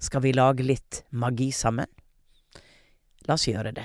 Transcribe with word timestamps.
Skal 0.00 0.20
vi 0.20 0.32
lage 0.32 0.62
litt 0.62 1.04
magi 1.10 1.52
sammen? 1.52 1.86
La 3.28 3.36
oss 3.36 3.44
gjøre 3.48 3.74
det. 3.76 3.84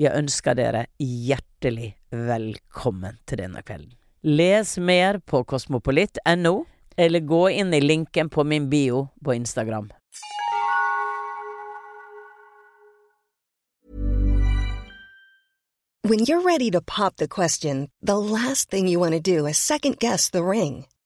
Jeg 0.00 0.16
ønsker 0.16 0.56
dere 0.56 0.86
hjertelig 0.98 1.92
velkommen 2.10 3.18
til 3.28 3.42
denne 3.44 3.60
kvelden. 3.62 3.92
Les 4.24 4.78
mer 4.80 5.20
på 5.20 5.42
kosmopolitt.no, 5.44 6.54
eller 6.96 7.20
gå 7.20 7.42
inn 7.52 7.74
i 7.76 7.82
linken 7.84 8.32
på 8.32 8.46
min 8.48 8.70
bio 8.72 9.10
på 9.20 9.36
Instagram. 9.36 9.92
When 16.04 16.24
you're 16.24 16.40
ready 16.40 16.70
to 16.70 16.80
pop 16.80 17.16
the 17.16 17.28
question, 17.28 17.88
the 18.02 18.18
last 18.18 18.70
thing 18.70 18.88
you 18.88 19.00
want 19.00 19.12
to 19.12 19.20
do 19.20 19.46
is 19.46 19.58
second 19.58 19.98
guess 19.98 20.30
the 20.30 20.42
ring. 20.42 20.86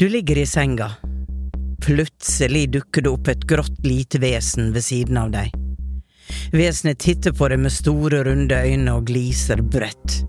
Du 0.00 0.08
ligger 0.08 0.38
i 0.38 0.46
senga. 0.46 0.90
Plutselig 1.86 2.70
dukker 2.72 3.02
det 3.02 3.10
opp 3.10 3.26
et 3.28 3.42
grått 3.44 3.82
lite 3.84 4.16
vesen 4.22 4.70
ved 4.72 4.80
siden 4.86 5.18
av 5.20 5.28
deg. 5.34 5.50
Vesenet 6.56 7.02
titter 7.04 7.34
på 7.36 7.50
deg 7.52 7.60
med 7.60 7.74
store, 7.74 8.22
runde 8.24 8.56
øyne 8.64 8.94
og 8.96 9.10
gliser 9.10 9.60
bredt. 9.60 10.22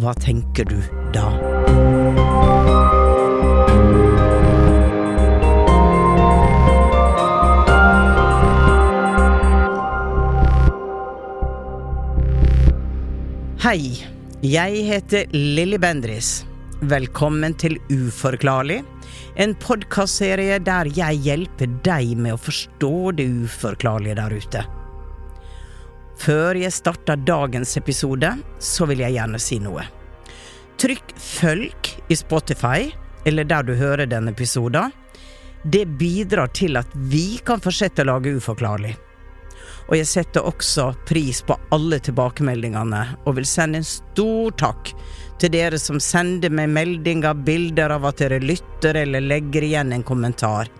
Hva 0.00 0.14
tenker 0.16 0.64
du 0.64 0.78
da? 1.12 1.26
Hei, 13.66 13.92
jeg 14.40 14.88
heter 14.88 15.28
Lilly 15.36 15.76
Bendris. 15.76 16.32
Velkommen 16.80 17.52
til 17.60 17.76
Uforklarlig, 17.92 18.80
en 19.40 19.54
podkastserie 19.56 20.58
der 20.64 20.90
jeg 20.92 21.20
hjelper 21.24 21.70
deg 21.86 22.14
med 22.20 22.36
å 22.36 22.40
forstå 22.40 22.94
det 23.18 23.26
uforklarlige 23.44 24.18
der 24.18 24.34
ute. 24.36 24.64
Før 26.22 26.58
jeg 26.60 26.74
starter 26.74 27.20
dagens 27.26 27.76
episode, 27.80 28.34
så 28.62 28.86
vil 28.90 29.02
jeg 29.02 29.16
gjerne 29.16 29.40
si 29.42 29.58
noe. 29.62 29.86
Trykk 30.82 31.14
følg 31.18 31.92
i 32.12 32.18
Spotify, 32.18 32.90
eller 33.26 33.46
der 33.48 33.64
du 33.66 33.74
hører 33.78 34.08
denne 34.10 34.34
episoden. 34.34 34.92
Det 35.62 35.86
bidrar 35.98 36.50
til 36.54 36.76
at 36.78 36.90
vi 36.94 37.38
kan 37.46 37.62
fortsette 37.62 38.02
å 38.02 38.10
lage 38.12 38.34
Uforklarlig. 38.34 38.96
Og 39.88 39.96
jeg 39.98 40.06
setter 40.08 40.46
også 40.46 40.92
pris 41.08 41.42
på 41.46 41.56
alle 41.74 41.98
tilbakemeldingene, 42.02 43.02
og 43.26 43.36
vil 43.38 43.48
sende 43.48 43.78
en 43.82 43.86
stor 43.86 44.50
takk 44.60 44.92
til 45.42 45.50
dere 45.52 45.78
som 45.80 46.00
sender 46.00 46.50
meg 46.54 46.68
meldinger, 46.70 47.34
bilder 47.34 47.90
av 47.96 48.06
at 48.12 48.18
dere 48.22 48.40
lytter 48.42 48.94
eller 49.02 49.20
legger 49.24 49.62
igjen 49.66 49.92
en 49.92 50.06
kommentar. 50.06 50.70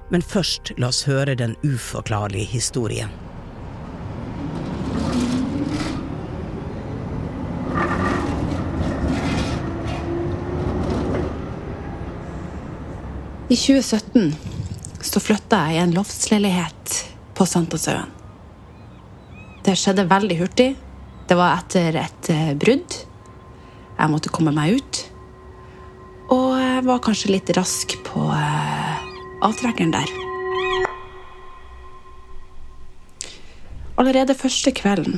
men 0.10 0.26
først 0.26 0.74
la 0.82 0.90
oss 0.90 1.04
høre 1.06 1.38
den 1.38 1.54
uforklarlige 1.66 2.50
historien. 2.56 3.14
I 13.46 13.56
2017 13.56 14.34
så 15.06 15.22
flytta 15.22 15.60
jeg 15.68 15.76
i 15.78 15.82
en 15.84 15.94
loftsleilighet 15.94 16.96
på 17.38 17.46
Sankthanshaugen. 17.46 18.10
Det 19.66 19.76
skjedde 19.78 20.08
veldig 20.10 20.38
hurtig. 20.40 20.68
Det 21.26 21.36
var 21.38 21.58
etter 21.58 21.96
et 21.98 22.30
eh, 22.30 22.54
brudd. 22.54 22.98
Jeg 23.96 24.12
måtte 24.14 24.30
komme 24.34 24.54
meg 24.54 24.78
ut. 24.78 25.02
Og 26.30 26.54
jeg 26.60 26.84
var 26.86 27.02
kanskje 27.02 27.32
litt 27.34 27.50
rask 27.58 27.96
på 28.06 28.28
eh, 28.30 29.02
avtrekkeren 29.46 29.96
der. 29.96 30.14
Allerede 33.96 34.38
første 34.38 34.74
kvelden 34.76 35.18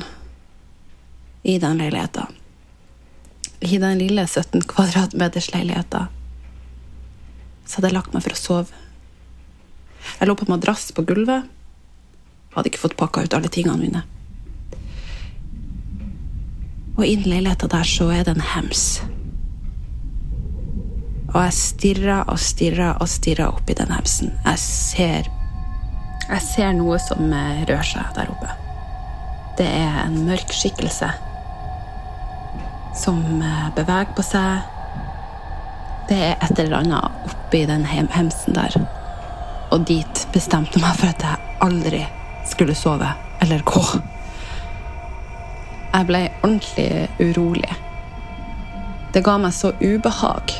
i 1.42 1.58
den 1.60 1.80
leiligheta, 1.80 2.28
i 3.60 3.76
den 3.76 3.98
lille 3.98 4.24
17 4.24 4.62
kvadratmeters 4.70 5.50
leiligheta, 5.52 6.06
så 7.66 7.78
hadde 7.78 7.90
jeg 7.90 7.98
lagt 7.98 8.14
meg 8.14 8.24
for 8.24 8.36
å 8.36 8.38
sove. 8.38 8.84
Jeg 10.14 10.30
lå 10.30 10.36
på 10.38 10.48
madrass 10.48 10.88
på 10.94 11.04
gulvet 11.04 11.48
og 12.48 12.62
hadde 12.62 12.70
ikke 12.72 12.86
fått 12.86 12.96
pakka 13.00 13.26
ut 13.26 13.34
alle 13.36 13.50
tingene 13.52 13.82
mine. 13.82 14.08
Og 16.98 17.06
innen 17.06 17.30
leiligheta 17.30 17.68
der 17.70 17.86
så 17.86 18.08
er 18.10 18.24
det 18.26 18.34
en 18.34 18.46
hems. 18.54 18.84
Og 21.28 21.36
jeg 21.44 21.54
stirrer 21.54 22.24
og 22.26 22.40
stirrer 22.42 22.98
og 22.98 23.10
stirrer 23.10 23.52
opp 23.52 23.70
i 23.70 23.76
den 23.78 23.92
hemsen. 23.94 24.32
Jeg 24.44 24.58
ser 24.58 25.28
Jeg 26.28 26.44
ser 26.44 26.74
noe 26.76 26.98
som 27.00 27.30
eh, 27.32 27.62
rører 27.68 27.86
seg 27.86 28.10
der 28.16 28.28
oppe. 28.28 28.50
Det 29.56 29.64
er 29.64 30.02
en 30.02 30.18
mørk 30.26 30.52
skikkelse 30.52 31.08
som 32.98 33.22
eh, 33.40 33.70
beveger 33.78 34.12
på 34.16 34.26
seg. 34.26 34.66
Det 36.10 36.18
er 36.18 36.36
et 36.44 36.58
eller 36.58 36.82
annet 36.82 37.30
oppi 37.30 37.62
den 37.70 37.86
hemsen 37.86 38.58
der. 38.58 38.76
Og 39.72 39.86
dit 39.88 40.26
bestemte 40.34 40.82
meg 40.82 40.98
for 40.98 41.14
at 41.14 41.24
jeg 41.24 41.56
aldri 41.64 42.04
skulle 42.48 42.76
sove 42.76 43.08
eller 43.40 43.64
gå. 43.64 43.84
Jeg 45.88 46.06
ble 46.08 46.24
ordentlig 46.42 47.08
urolig. 47.20 47.70
Det 49.14 49.22
ga 49.24 49.38
meg 49.40 49.54
så 49.56 49.72
ubehag. 49.80 50.52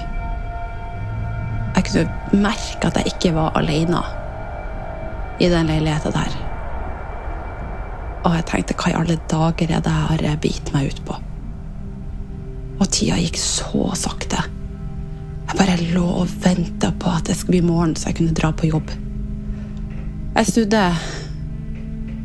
Jeg 1.77 1.85
kunne 1.89 2.43
merke 2.43 2.89
at 2.89 2.97
jeg 2.99 3.13
ikke 3.13 3.35
var 3.37 3.57
alene 3.61 4.01
i 5.39 5.51
den 5.53 5.69
leiligheta 5.69 6.13
der. 6.15 6.39
Og 8.25 8.35
jeg 8.35 8.47
tenkte 8.49 8.77
hva 8.81 8.91
i 8.91 8.97
alle 8.99 9.19
dager 9.31 9.75
er 9.77 9.85
det 9.85 9.95
jeg 10.25 10.33
har 10.33 10.41
bitt 10.43 10.73
meg 10.75 10.91
ut 10.91 11.05
på? 11.07 11.19
Og 12.79 12.89
tida 12.95 13.19
gikk 13.21 13.39
så 13.41 13.93
sakte. 13.99 14.43
Jeg 15.49 15.57
bare 15.61 15.79
lå 15.93 16.05
og 16.25 16.35
venta 16.43 16.91
på 16.93 17.13
at 17.13 17.29
det 17.29 17.37
skulle 17.37 17.59
bli 17.59 17.69
morgen, 17.69 17.95
så 17.97 18.11
jeg 18.11 18.19
kunne 18.19 18.37
dra 18.37 18.51
på 18.53 18.69
jobb. 18.69 18.91
Jeg 20.35 20.51
snudde 20.51 20.83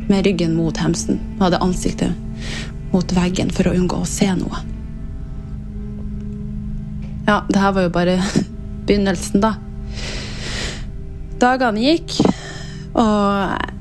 med 0.08 0.26
ryggen 0.26 0.52
mot 0.56 0.76
hemsen 0.76 1.20
og 1.38 1.46
hadde 1.46 1.62
ansiktet 1.64 2.12
mot 2.94 3.16
veggen 3.16 3.50
for 3.54 3.68
å 3.68 3.74
unngå 3.74 4.00
å 4.00 4.08
se 4.08 4.30
noe. 4.38 4.62
Ja, 7.24 7.40
det 7.48 7.60
her 7.60 7.72
var 7.76 7.86
jo 7.86 7.92
bare 7.94 8.18
begynnelsen, 8.86 9.42
da. 9.44 9.54
Dagene 11.40 11.82
gikk, 11.82 12.18
og 12.94 13.72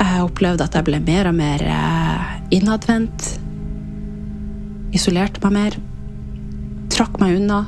jeg 0.00 0.24
opplevde 0.24 0.64
at 0.64 0.76
jeg 0.78 0.86
ble 0.86 1.00
mer 1.04 1.28
og 1.30 1.36
mer 1.36 1.64
eh, 1.66 2.28
innadvendt. 2.56 3.26
Isolerte 4.96 5.42
meg 5.44 5.56
mer. 5.56 5.78
Trakk 6.92 7.18
meg 7.22 7.38
unna. 7.40 7.64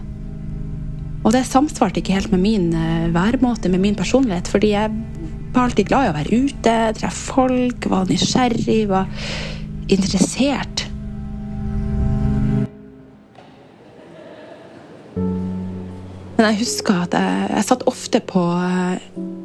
Og 1.23 1.35
det 1.35 1.45
samsvarte 1.47 2.01
ikke 2.01 2.17
helt 2.17 2.33
med 2.35 2.43
min 2.45 2.71
eh, 2.77 3.11
væremåte, 3.15 3.71
med 3.73 3.83
min 3.83 3.99
personlighet, 3.99 4.51
fordi 4.51 4.73
jeg 4.75 4.95
var 5.53 5.67
alltid 5.67 5.91
glad 5.91 6.07
i 6.07 6.13
å 6.13 6.17
være 6.17 6.41
ute, 6.47 6.77
treffe 6.99 7.35
folk, 7.35 7.91
var 7.93 8.09
nysgjerrig, 8.09 8.81
var 8.91 9.11
interessert. 9.93 10.87
Men 16.43 16.57
jeg 16.57 16.65
husker 16.65 17.05
at 17.05 17.13
jeg, 17.15 17.43
jeg 17.55 17.65
satt 17.69 17.85
ofte 17.87 18.19
på 18.27 18.41
uh, 18.43 18.99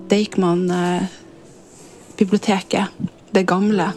Deichman-biblioteket. 0.09 2.89
det 3.38 3.45
gamle. 3.45 3.94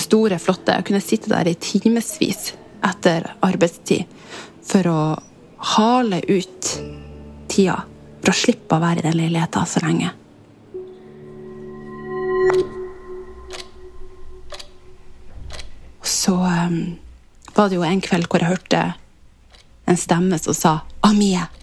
Store, 0.00 0.38
flotte. 0.40 0.72
Jeg 0.78 0.86
kunne 0.88 1.04
sitte 1.04 1.28
der 1.28 1.44
i 1.50 1.60
timevis 1.60 2.56
etter 2.88 3.36
arbeidstid 3.44 4.08
for 4.64 4.80
å 4.88 5.20
hale 5.74 6.24
ut 6.24 6.80
tida. 7.52 7.84
For 8.22 8.32
å 8.32 8.40
slippe 8.46 8.72
å 8.78 8.80
være 8.80 9.04
i 9.04 9.06
den 9.10 9.20
leiligheta 9.20 9.60
så 9.68 9.84
lenge. 9.84 10.08
Så 16.00 16.40
um, 16.40 16.96
var 17.52 17.68
det 17.68 17.76
jo 17.76 17.84
en 17.84 18.00
kveld 18.08 18.24
hvor 18.24 18.40
jeg 18.40 18.56
hørte 18.56 18.96
en 19.84 20.00
stemme 20.00 20.40
som 20.40 20.56
sa 20.56 20.88
'Amie' 21.04 21.59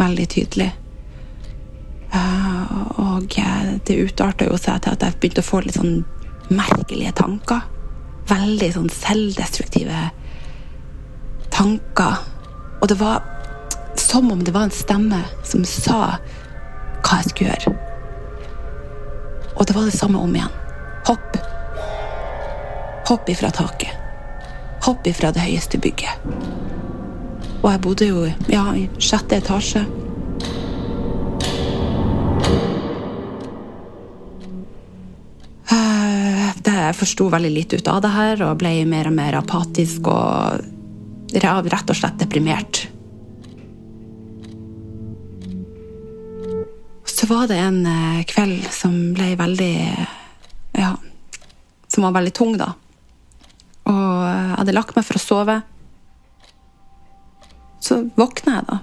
veldig 0.00 0.26
tydelig. 0.32 0.70
Uh, 2.10 2.70
og 2.98 3.36
det 3.86 3.98
utarta 4.00 4.48
jo 4.48 4.56
seg 4.58 4.82
til 4.82 4.96
at 4.96 5.04
jeg 5.04 5.18
begynte 5.20 5.44
å 5.44 5.46
få 5.46 5.62
litt 5.64 5.78
sånn 5.78 6.00
merkelige 6.50 7.14
tanker. 7.20 7.62
Veldig 8.30 8.70
sånn 8.74 8.90
selvdestruktive 8.94 10.08
tanker. 11.54 12.24
Og 12.80 12.88
det 12.90 12.98
var 13.00 13.22
som 14.00 14.32
om 14.32 14.42
det 14.44 14.54
var 14.54 14.68
en 14.68 14.74
stemme 14.74 15.20
som 15.46 15.64
sa 15.68 16.00
hva 17.00 17.20
jeg 17.20 17.30
skulle 17.30 17.54
gjøre. 17.54 17.76
Og 19.56 19.66
det 19.68 19.76
var 19.76 19.88
det 19.88 19.96
samme 19.96 20.18
om 20.18 20.34
igjen. 20.34 20.58
Hopp. 21.08 21.36
Hopp 23.10 23.28
ifra 23.28 23.50
taket. 23.54 23.92
Hopp 24.86 25.06
ifra 25.06 25.32
det 25.36 25.44
høyeste 25.44 25.78
bygget. 25.78 26.79
Og 27.60 27.68
jeg 27.68 27.80
bodde 27.84 28.06
jo 28.08 28.24
ja, 28.48 28.64
i 28.72 28.86
sjette 29.02 29.36
etasje. 29.40 29.82
Eh, 35.70 36.46
jeg 36.66 36.96
forsto 36.98 37.28
veldig 37.30 37.50
lite 37.52 37.80
ut 37.80 37.90
av 37.92 38.00
det 38.04 38.12
her 38.14 38.44
og 38.48 38.56
ble 38.62 38.72
mer 38.88 39.10
og 39.10 39.16
mer 39.18 39.36
apatisk 39.38 40.08
og 40.10 40.64
rett 41.30 41.92
og 41.92 41.98
slett 41.98 42.18
deprimert. 42.22 42.86
Så 47.04 47.28
var 47.28 47.50
det 47.50 47.60
en 47.60 47.84
eh, 47.86 48.24
kveld 48.24 48.64
som 48.72 48.96
ble 49.14 49.34
veldig 49.38 49.74
Ja, 50.80 50.94
som 51.90 52.06
var 52.06 52.14
veldig 52.16 52.32
tung, 52.32 52.54
da. 52.56 52.72
Og 53.90 54.24
jeg 54.24 54.56
hadde 54.56 54.74
lagt 54.76 54.96
meg 54.96 55.04
for 55.04 55.18
å 55.18 55.22
sove. 55.22 55.56
Så 57.90 58.04
våkner 58.14 58.60
jeg 58.60 58.66
da 58.68 58.76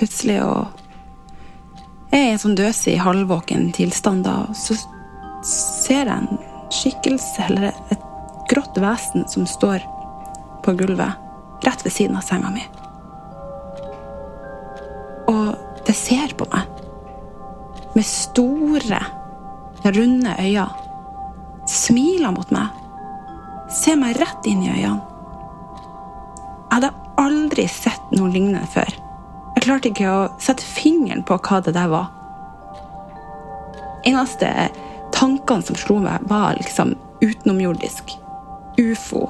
plutselig 0.00 0.38
og 0.40 0.80
jeg 2.14 2.22
er 2.22 2.28
i 2.28 2.32
en 2.32 2.40
sånn 2.40 2.54
døsig, 2.56 2.94
halvvåken 3.02 3.72
tilstand 3.74 4.22
da. 4.24 4.36
Og 4.46 4.54
så 4.56 4.76
ser 5.44 6.06
jeg 6.06 6.14
en 6.14 6.38
skikkelse, 6.72 7.48
eller 7.48 7.72
et 7.90 8.04
grått 8.48 8.78
vesen, 8.78 9.26
som 9.28 9.48
står 9.50 9.82
på 10.62 10.76
gulvet 10.78 11.66
rett 11.66 11.82
ved 11.82 11.92
siden 11.92 12.14
av 12.14 12.22
senga 12.22 12.52
mi. 12.54 12.62
Og 15.32 15.82
det 15.84 15.96
ser 15.98 16.36
på 16.38 16.46
meg 16.54 16.70
med 17.98 18.06
store, 18.06 19.02
runde 19.84 20.38
øyne. 20.38 20.68
Smiler 21.68 22.32
mot 22.38 22.54
meg. 22.54 22.70
Ser 23.74 23.98
meg 23.98 24.22
rett 24.22 24.46
inn 24.46 24.62
i 24.62 24.70
øynene. 24.70 25.02
Jeg 26.70 26.78
hadde 26.78 27.03
aldri 27.20 27.66
sett 27.70 28.12
noe 28.14 28.30
lignende 28.32 28.66
før. 28.72 28.90
Jeg 29.54 29.64
klarte 29.66 29.90
ikke 29.90 30.10
å 30.10 30.26
sette 30.42 30.66
fingeren 30.66 31.24
på 31.26 31.38
hva 31.38 31.60
det 31.64 31.74
der 31.76 31.90
var. 31.92 32.10
Eneste 34.04 34.50
tankene 35.14 35.64
som 35.64 35.78
slo 35.78 36.00
meg, 36.02 36.26
var 36.28 36.58
liksom 36.58 36.94
utenomjordisk. 37.22 38.16
Ufo. 38.80 39.28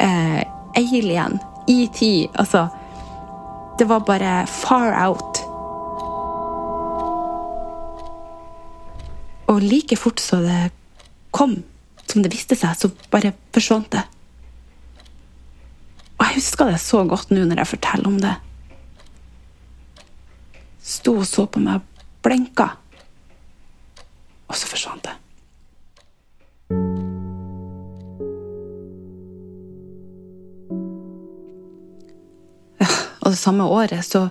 Eh, 0.00 0.42
alien. 0.76 1.38
ET. 1.66 2.00
Altså 2.34 2.68
Det 3.78 3.84
var 3.84 4.00
bare 4.00 4.46
far 4.46 4.94
out. 5.06 5.42
Og 9.46 9.62
like 9.62 9.96
fort 9.96 10.20
så 10.20 10.40
det 10.40 10.70
kom, 11.30 11.62
som 12.06 12.22
det 12.22 12.32
viste 12.32 12.56
seg, 12.56 12.72
så 12.74 12.90
bare 13.12 13.34
forsvant 13.52 13.90
det. 13.92 14.02
Og 16.16 16.24
jeg 16.24 16.38
husker 16.38 16.70
det 16.72 16.80
så 16.80 17.02
godt 17.08 17.32
nå 17.34 17.44
når 17.44 17.60
jeg 17.60 17.72
forteller 17.74 18.08
om 18.08 18.18
det. 18.22 18.34
Sto 20.86 21.16
og 21.20 21.26
så 21.28 21.44
på 21.50 21.60
meg 21.62 21.80
og 21.80 22.04
blinka. 22.24 22.70
Og 24.46 24.56
så 24.56 24.68
forsvant 24.70 25.04
det. 25.06 25.14
Ja, 32.80 32.88
og 33.22 33.32
det 33.34 33.38
samme 33.40 33.66
året 33.66 34.06
så 34.06 34.28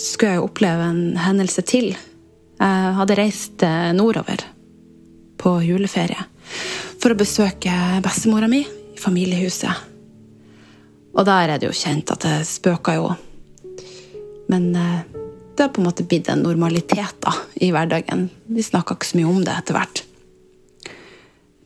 skulle 0.00 0.34
jeg 0.34 0.44
oppleve 0.44 0.88
en 0.90 1.04
hendelse 1.20 1.64
til. 1.66 1.92
Jeg 2.60 2.96
hadde 2.98 3.16
reist 3.16 3.62
eh, 3.64 3.92
nordover 3.96 4.42
på 5.40 5.54
juleferie 5.64 6.26
for 7.00 7.14
å 7.14 7.18
besøke 7.18 7.72
bestemora 8.04 8.50
mi 8.50 8.64
i 8.66 9.00
familiehuset. 9.00 9.89
Og 11.16 11.26
der 11.26 11.50
er 11.50 11.58
det 11.58 11.70
jo 11.70 11.76
kjent 11.76 12.12
at 12.14 12.22
det 12.24 12.36
spøker 12.48 13.00
jo. 13.00 13.08
Men 14.50 14.70
eh, 14.76 15.00
det 15.56 15.66
har 15.66 15.72
på 15.74 15.82
en 15.82 15.88
måte 15.90 16.06
blitt 16.08 16.30
en 16.30 16.44
normalitet 16.44 17.18
da, 17.24 17.34
i 17.60 17.70
hverdagen. 17.74 18.28
Vi 18.48 18.64
snakka 18.64 18.96
ikke 18.96 19.10
så 19.10 19.18
mye 19.18 19.32
om 19.32 19.42
det 19.44 19.56
etter 19.56 19.76
hvert. 19.76 20.04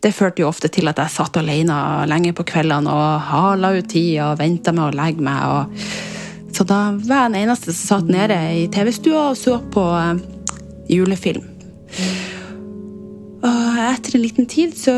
Det 0.05 0.13
førte 0.13 0.43
jo 0.43 0.51
ofte 0.51 0.69
til 0.69 0.91
at 0.91 0.99
jeg 1.01 1.15
satt 1.15 1.39
alene 1.41 1.77
lenge 2.11 2.35
på 2.37 2.45
kveldene 2.45 2.93
og 2.93 3.29
hala 3.31 3.71
ut 3.79 3.89
tida 3.89 4.33
og 4.33 4.41
venta 4.43 4.75
med 4.77 4.89
å 4.89 4.97
legge 4.99 5.25
meg. 5.25 5.47
Og... 5.49 6.51
Så 6.55 6.67
da 6.69 6.81
var 7.07 7.25
jeg 7.25 7.33
den 7.33 7.41
eneste 7.45 7.73
som 7.73 8.01
satt 8.01 8.13
nede 8.13 8.37
i 8.59 8.67
TV-stua 8.73 9.31
og 9.31 9.39
så 9.41 9.61
på 9.73 9.87
eh, 10.01 10.25
julefilm. 10.93 11.47
Og 13.45 13.81
etter 13.85 14.17
en 14.17 14.25
liten 14.25 14.47
tid 14.49 14.73
så 14.77 14.93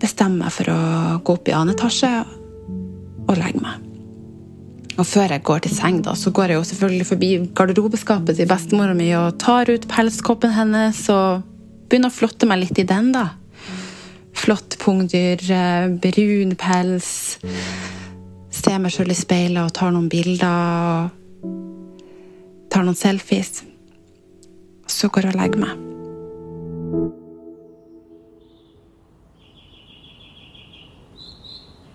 bestemmer 0.00 0.48
jeg 0.48 0.56
for 0.60 0.72
å 0.72 0.80
gå 1.24 1.36
opp 1.36 1.48
i 1.48 1.54
annen 1.56 1.72
etasje 1.76 2.10
og 3.28 3.36
legger 3.38 3.62
meg. 3.64 3.82
Og 4.94 5.06
før 5.08 5.32
jeg 5.34 5.42
går 5.42 5.64
til 5.64 5.74
seng, 5.74 6.02
da, 6.06 6.14
så 6.14 6.30
går 6.30 6.52
jeg 6.52 6.60
jo 6.60 6.66
selvfølgelig 6.68 7.06
forbi 7.08 7.30
garderobeskapet 7.56 8.36
til 8.38 8.50
bestemora 8.50 8.94
mi 8.94 9.08
og 9.18 9.40
tar 9.42 9.70
ut 9.72 9.88
pelskoppen 9.90 10.54
hennes 10.54 11.00
og 11.10 11.42
begynner 11.90 12.12
å 12.12 12.14
flotte 12.14 12.46
meg 12.46 12.62
litt 12.62 12.78
i 12.78 12.86
den, 12.86 13.10
da. 13.14 13.32
Flott 14.34 14.76
pungdyr, 14.82 15.42
brun 16.02 16.54
pels. 16.60 17.10
Ser 18.54 18.78
meg 18.82 18.94
sjøl 18.94 19.10
i 19.10 19.18
speilet 19.18 19.64
og 19.64 19.74
tar 19.74 19.90
noen 19.94 20.10
bilder. 20.12 21.10
og 21.10 21.50
Tar 22.70 22.86
noen 22.86 22.98
selfies. 22.98 23.64
Så 24.86 25.10
går 25.10 25.28
jeg 25.28 25.34
og 25.34 25.42
legger 25.42 25.66
meg. 25.66 27.20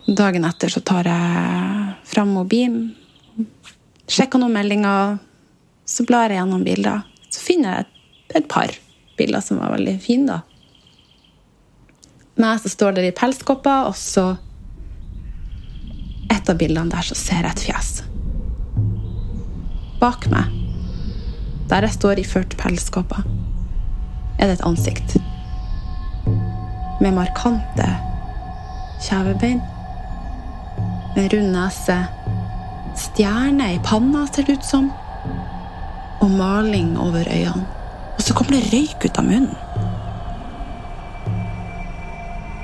Dagen 0.09 0.45
etter 0.45 0.71
så 0.73 0.81
tar 0.81 1.05
jeg 1.05 1.93
fram 2.09 2.31
mobilen, 2.33 2.95
sjekker 4.09 4.41
noen 4.41 4.55
meldinger, 4.55 5.19
så 5.85 6.05
blar 6.07 6.31
jeg 6.33 6.39
gjennom 6.39 6.63
bilder. 6.65 7.03
Så 7.29 7.43
finner 7.45 7.75
jeg 7.75 8.39
et, 8.39 8.47
par 8.49 8.73
bilder 9.19 9.43
som 9.45 9.59
var 9.61 9.75
veldig 9.75 9.95
fine, 10.01 10.39
da. 10.39 10.39
Meg 12.41 12.61
så 12.63 12.71
står 12.71 12.97
der 12.97 13.09
i 13.09 13.15
pelskopper, 13.15 13.89
og 13.89 13.97
så 13.97 14.37
Et 16.29 16.49
av 16.49 16.57
bildene 16.61 16.93
der 16.93 17.01
så 17.01 17.15
ser 17.17 17.41
jeg 17.41 17.49
et 17.49 17.61
fjes. 17.65 17.87
Bak 19.99 20.27
meg, 20.29 20.53
der 21.71 21.87
jeg 21.87 21.95
står 21.95 22.21
iført 22.21 22.53
pelskopper, 22.57 23.25
er 24.37 24.45
det 24.45 24.59
et 24.59 24.63
ansikt. 24.69 25.17
Med 27.01 27.17
markante 27.17 27.89
kjevebein. 29.01 29.59
Med 31.19 31.33
rund 31.33 31.51
nese. 31.51 32.05
Stjerne 32.95 33.73
i 33.73 33.79
panna, 33.83 34.27
ser 34.27 34.43
det 34.43 34.53
ut 34.53 34.63
som. 34.63 34.85
Og 36.21 36.31
maling 36.31 36.93
over 36.99 37.27
øynene. 37.27 37.65
Og 38.15 38.21
så 38.23 38.33
kommer 38.33 38.55
det 38.55 38.69
røyk 38.71 39.03
ut 39.03 39.19
av 39.19 39.27
munnen. 39.27 39.57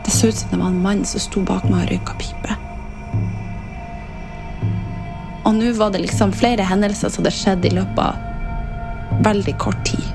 Det 0.06 0.14
så 0.16 0.32
ut 0.32 0.40
som 0.40 0.54
det 0.54 0.62
var 0.62 0.72
en 0.72 0.80
mann 0.86 1.04
som 1.04 1.20
sto 1.26 1.44
bak 1.44 1.68
meg 1.68 1.84
og 1.84 1.92
røyka 1.92 2.16
pipe. 2.22 2.56
Og 5.44 5.60
nå 5.60 5.76
var 5.76 5.92
det 5.92 6.06
liksom 6.06 6.32
flere 6.32 6.72
hendelser 6.72 7.12
som 7.12 7.26
hadde 7.26 7.36
skjedd 7.36 7.68
i 7.68 7.76
løpet 7.76 8.04
av 8.08 9.22
veldig 9.28 9.58
kort 9.60 9.84
tid. 9.92 10.08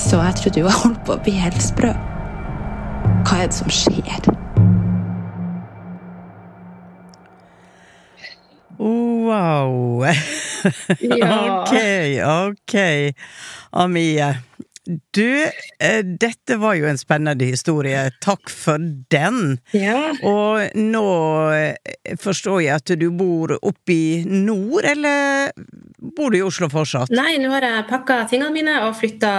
Så 0.00 0.24
jeg 0.24 0.40
trodde 0.40 0.64
jo 0.64 0.72
jeg 0.72 0.80
holdt 0.86 1.04
på 1.04 1.18
å 1.18 1.22
bli 1.28 1.36
helt 1.44 1.60
sprø. 1.60 1.92
Hva 3.28 3.42
er 3.42 3.50
det 3.52 3.60
som 3.60 3.68
skjer? 3.68 4.32
Wow! 8.78 10.06
Ja. 10.98 11.62
ok, 11.62 11.74
ok. 12.50 12.74
Amie. 13.70 14.34
Du, 15.10 15.42
eh, 15.78 16.04
dette 16.04 16.56
var 16.56 16.74
jo 16.74 16.86
en 16.88 16.98
spennende 16.98 17.44
historie. 17.44 18.10
Takk 18.24 18.50
for 18.50 18.80
den. 19.12 19.58
Ja. 19.76 20.14
Og 20.24 20.78
nå 20.80 21.04
eh, 21.52 22.16
forstår 22.16 22.62
jeg 22.64 22.80
at 22.80 22.94
du 22.96 23.10
bor 23.12 23.52
oppe 23.58 23.92
i 23.92 24.24
nord, 24.24 24.88
eller 24.88 25.52
bor 26.16 26.32
du 26.32 26.38
i 26.40 26.44
Oslo 26.46 26.70
fortsatt? 26.72 27.12
Nei, 27.12 27.36
nå 27.42 27.52
har 27.52 27.68
jeg 27.68 27.84
pakka 27.90 28.22
tingene 28.30 28.54
mine 28.54 28.78
og 28.86 28.96
flytta 28.96 29.32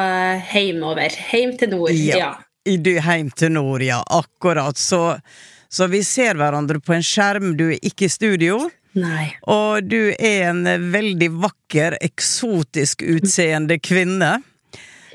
hjemover. 0.51 1.17
Hjem 1.31 1.57
til 1.57 1.73
nord. 1.73 1.95
Ja. 1.97 2.19
ja. 2.21 2.31
Du 2.69 2.93
hjem 2.93 3.33
til 3.33 3.55
nord, 3.57 3.81
ja. 3.81 4.03
Akkurat. 4.05 4.77
Så, 4.77 5.17
så 5.65 5.89
vi 5.89 6.03
ser 6.05 6.37
hverandre 6.37 6.77
på 6.77 6.93
en 6.93 7.05
skjerm. 7.05 7.55
Du 7.57 7.71
er 7.71 7.81
ikke 7.81 8.05
i 8.05 8.13
studio. 8.13 8.67
Nei. 8.97 9.29
Og 9.49 9.85
du 9.85 10.13
er 10.17 10.49
en 10.49 10.63
veldig 10.91 11.29
vakker, 11.43 11.97
eksotisk 12.01 13.03
utseende 13.05 13.77
kvinne. 13.81 14.39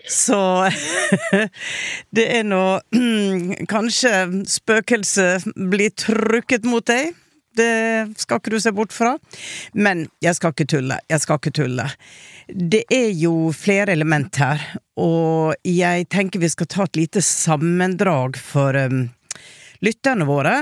Så 0.09 0.69
det 2.15 2.27
er 2.39 2.45
nå 2.45 2.65
Kanskje 3.73 4.45
spøkelset 4.53 5.47
blir 5.57 5.95
trukket 5.97 6.69
mot 6.69 6.85
deg. 6.87 7.15
Det 7.55 8.15
skal 8.19 8.41
ikke 8.41 8.53
du 8.53 8.59
se 8.61 8.73
bort 8.75 8.93
fra. 8.93 9.15
Men 9.73 10.09
jeg 10.25 10.37
skal 10.39 10.55
ikke 10.55 10.69
tulle. 10.75 10.99
Jeg 11.11 11.23
skal 11.23 11.41
ikke 11.41 11.55
tulle. 11.63 11.89
Det 12.51 12.83
er 12.93 13.11
jo 13.17 13.51
flere 13.57 13.95
element 13.95 14.37
her, 14.37 14.61
og 15.01 15.55
jeg 15.65 16.05
tenker 16.13 16.43
vi 16.43 16.51
skal 16.53 16.69
ta 16.69 16.85
et 16.85 16.99
lite 16.99 17.23
sammendrag 17.25 18.37
for 18.37 18.77
um, 18.77 19.07
lytterne 19.81 20.27
våre. 20.29 20.59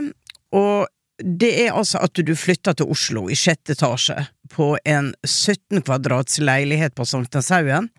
Og 0.55 0.87
det 1.19 1.51
er 1.67 1.77
altså 1.77 2.01
at 2.03 2.19
du 2.25 2.33
flytter 2.37 2.77
til 2.79 2.93
Oslo 2.93 3.27
i 3.31 3.37
sjette 3.39 3.77
etasje 3.77 4.17
på 4.53 4.73
en 4.89 5.13
17 5.27 5.83
kvadrats 5.85 6.41
leilighet 6.43 6.95
på 6.97 7.07
Sankthanshaugen. 7.09 7.91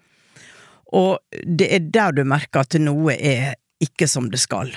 Og 0.94 1.20
det 1.46 1.70
er 1.74 1.86
der 1.94 2.18
du 2.18 2.24
merker 2.28 2.66
at 2.66 2.78
noe 2.82 3.16
er 3.16 3.56
ikke 3.84 4.08
som 4.10 4.30
det 4.34 4.42
skal. 4.44 4.74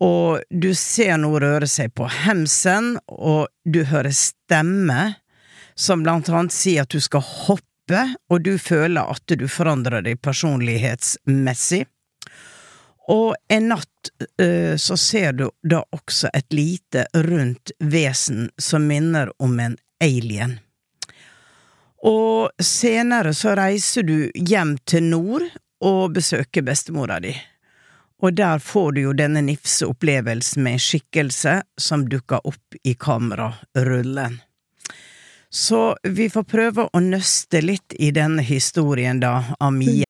Og 0.00 0.40
du 0.48 0.70
ser 0.78 1.18
noe 1.20 1.40
røre 1.42 1.68
seg 1.68 1.92
på 1.96 2.06
hemsen, 2.24 2.94
og 3.06 3.50
du 3.68 3.82
hører 3.84 4.14
stemme 4.16 5.14
som 5.76 6.04
blant 6.04 6.28
annet 6.32 6.54
sier 6.54 6.86
at 6.86 6.92
du 6.92 7.00
skal 7.04 7.24
hoppe, 7.24 8.04
og 8.30 8.44
du 8.46 8.54
føler 8.60 9.10
at 9.12 9.34
du 9.36 9.46
forandrer 9.50 10.04
deg 10.06 10.20
personlighetsmessig. 10.22 11.84
Og 13.10 13.34
en 13.50 13.70
natt 13.72 14.10
uh, 14.40 14.76
så 14.78 14.96
ser 14.96 15.32
du 15.38 15.46
da 15.62 15.82
også 15.90 16.30
et 16.34 16.52
lite, 16.54 17.06
rundt 17.14 17.72
vesen 17.78 18.50
som 18.58 18.86
minner 18.86 19.32
om 19.42 19.58
en 19.60 19.78
alien. 20.02 20.58
Og 22.06 22.64
senere 22.64 23.34
så 23.36 23.54
reiser 23.58 24.06
du 24.08 24.30
hjem 24.34 24.78
til 24.88 25.10
nord 25.10 25.44
og 25.84 26.14
besøker 26.16 26.64
bestemora 26.64 27.18
di. 27.20 27.34
Og 28.20 28.36
der 28.36 28.60
får 28.60 28.92
du 28.92 29.00
jo 29.00 29.16
denne 29.16 29.42
nifse 29.44 29.88
opplevelsen 29.88 30.62
med 30.64 30.76
en 30.76 30.84
skikkelse 30.84 31.54
som 31.80 32.04
dukker 32.08 32.44
opp 32.46 32.76
i 32.84 32.94
kamerarullen. 32.94 34.40
Så 35.50 35.96
vi 36.04 36.28
får 36.30 36.44
prøve 36.46 36.86
å 36.92 37.00
nøste 37.02 37.62
litt 37.64 37.96
i 37.98 38.12
denne 38.14 38.44
historien, 38.46 39.18
da, 39.20 39.56
av 39.58 39.72
Mie. 39.74 40.09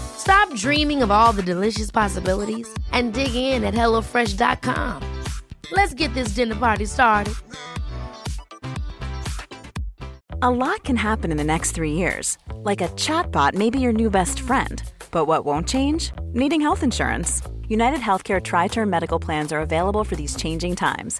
Stop 0.21 0.53
dreaming 0.55 1.01
of 1.01 1.09
all 1.09 1.33
the 1.33 1.41
delicious 1.41 1.89
possibilities 1.89 2.71
and 2.91 3.11
dig 3.11 3.33
in 3.33 3.63
at 3.63 3.73
HelloFresh.com. 3.73 5.01
Let's 5.71 5.95
get 5.95 6.13
this 6.13 6.35
dinner 6.35 6.55
party 6.55 6.85
started. 6.85 7.33
A 10.43 10.49
lot 10.51 10.83
can 10.83 10.95
happen 10.95 11.31
in 11.31 11.37
the 11.37 11.43
next 11.43 11.71
three 11.71 11.93
years. 11.93 12.37
Like 12.53 12.81
a 12.81 12.89
chatbot 12.89 13.55
may 13.55 13.71
be 13.71 13.79
your 13.79 13.93
new 13.93 14.11
best 14.11 14.41
friend. 14.41 14.83
But 15.09 15.25
what 15.25 15.43
won't 15.43 15.67
change? 15.67 16.11
Needing 16.33 16.61
health 16.61 16.83
insurance. 16.83 17.41
United 17.67 17.99
Healthcare 17.99 18.43
Tri 18.43 18.67
Term 18.67 18.91
Medical 18.91 19.19
Plans 19.19 19.51
are 19.51 19.61
available 19.61 20.03
for 20.03 20.15
these 20.15 20.35
changing 20.35 20.75
times. 20.75 21.19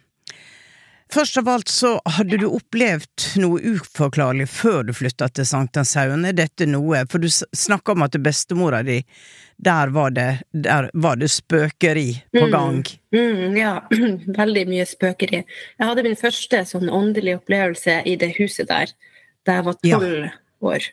Først 1.11 1.37
av 1.41 1.49
alt 1.51 1.67
så 1.67 1.97
hadde 2.07 2.37
du 2.39 2.45
opplevd 2.47 3.25
noe 3.43 3.59
uforklarlig 3.73 4.45
før 4.47 4.85
du 4.87 4.93
flytta 4.95 5.27
til 5.35 5.47
Sankthanshaugen. 5.49 6.23
Er 6.29 6.37
dette 6.37 6.67
noe 6.69 7.01
For 7.11 7.19
du 7.19 7.27
snakka 7.27 7.91
om 7.97 8.05
at 8.05 8.15
bestemora 8.23 8.79
di, 8.87 9.01
der 9.59 9.91
var 9.91 10.13
det, 10.15 10.29
der 10.55 10.87
var 10.93 11.19
det 11.19 11.27
spøkeri 11.33 12.07
på 12.31 12.47
gang. 12.53 12.79
Mm, 13.13 13.57
ja, 13.59 13.73
veldig 14.41 14.63
mye 14.71 14.87
spøkeri. 14.87 15.43
Jeg 15.43 15.89
hadde 15.91 16.05
min 16.07 16.15
første 16.19 16.63
sånn 16.71 16.87
åndelige 16.89 17.41
opplevelse 17.41 17.99
i 18.07 18.15
det 18.21 18.31
huset 18.39 18.71
der 18.71 18.95
da 19.45 19.59
jeg 19.59 19.67
var 19.67 19.79
Ja. 19.83 19.99
tolv 19.99 20.71
år. 20.71 20.87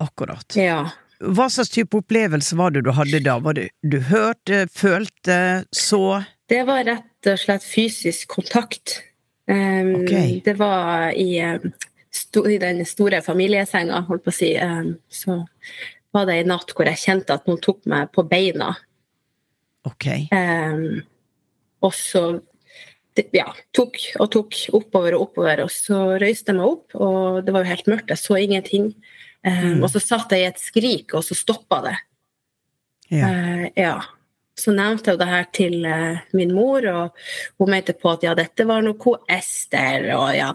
Akkurat. 0.00 0.56
Ja. 0.56 0.82
Hva 1.20 1.50
slags 1.52 1.72
type 1.72 1.96
opplevelse 2.00 2.56
var 2.56 2.72
det 2.76 2.84
du 2.86 2.92
hadde 2.96 3.20
da? 3.24 3.38
Var 3.44 3.56
det 3.58 3.68
du 3.84 3.98
hørte, 4.08 4.66
følte, 4.72 5.64
så? 5.72 6.24
Det 6.48 6.62
var 6.68 6.84
rett 6.88 7.28
og 7.28 7.38
slett 7.40 7.64
fysisk 7.64 8.28
kontakt. 8.36 9.00
Um, 9.50 9.94
okay. 10.02 10.36
Det 10.44 10.54
var 10.60 11.10
i, 11.18 11.40
sto, 12.14 12.44
i 12.46 12.58
den 12.62 12.84
store 12.86 13.22
familiesenga, 13.24 14.04
holdt 14.06 14.26
på 14.26 14.32
å 14.32 14.36
si. 14.36 14.52
Um, 14.62 14.94
så 15.10 15.40
var 16.14 16.28
det 16.28 16.40
en 16.40 16.52
natt 16.54 16.74
hvor 16.74 16.88
jeg 16.88 17.02
kjente 17.02 17.34
at 17.34 17.48
noen 17.50 17.62
tok 17.62 17.82
meg 17.90 18.12
på 18.14 18.24
beina. 18.30 18.74
Ok. 19.88 20.06
Um, 20.30 21.02
og 21.82 21.96
så 21.96 22.24
ja, 23.34 23.48
tok 23.76 23.98
og 24.22 24.30
tok 24.32 24.56
oppover 24.76 25.16
og 25.16 25.26
oppover, 25.28 25.64
og 25.66 25.72
så 25.74 25.98
røyste 26.20 26.52
jeg 26.52 26.60
meg 26.60 26.68
opp, 26.68 26.94
og 26.94 27.40
det 27.44 27.52
var 27.54 27.64
jo 27.64 27.72
helt 27.72 27.90
mørkt, 27.90 28.12
jeg 28.12 28.22
så 28.22 28.38
ingenting. 28.40 28.92
Um, 28.92 29.80
Mm. 29.80 29.82
Og 29.82 29.88
så 29.88 30.02
satt 30.04 30.32
jeg 30.36 30.42
i 30.42 30.48
et 30.50 30.58
skrik, 30.60 31.14
og 31.16 31.24
så 31.24 31.32
stoppa 31.32 31.78
det. 31.86 31.94
Ja. 33.08 33.30
Uh, 33.30 33.66
ja. 33.72 33.94
Så 34.60 34.74
nevnte 34.76 35.14
jeg 35.14 35.20
det 35.22 35.28
her 35.30 35.46
til 35.56 35.86
eh, 35.88 36.20
min 36.36 36.52
mor, 36.54 36.84
og 36.90 37.16
hun 37.62 37.72
mente 37.72 37.94
på 37.96 38.12
at 38.12 38.26
ja, 38.26 38.34
dette 38.36 38.66
var 38.68 38.84
hun 38.84 39.24
Ester, 39.32 40.10
og 40.18 40.34
ja, 40.36 40.50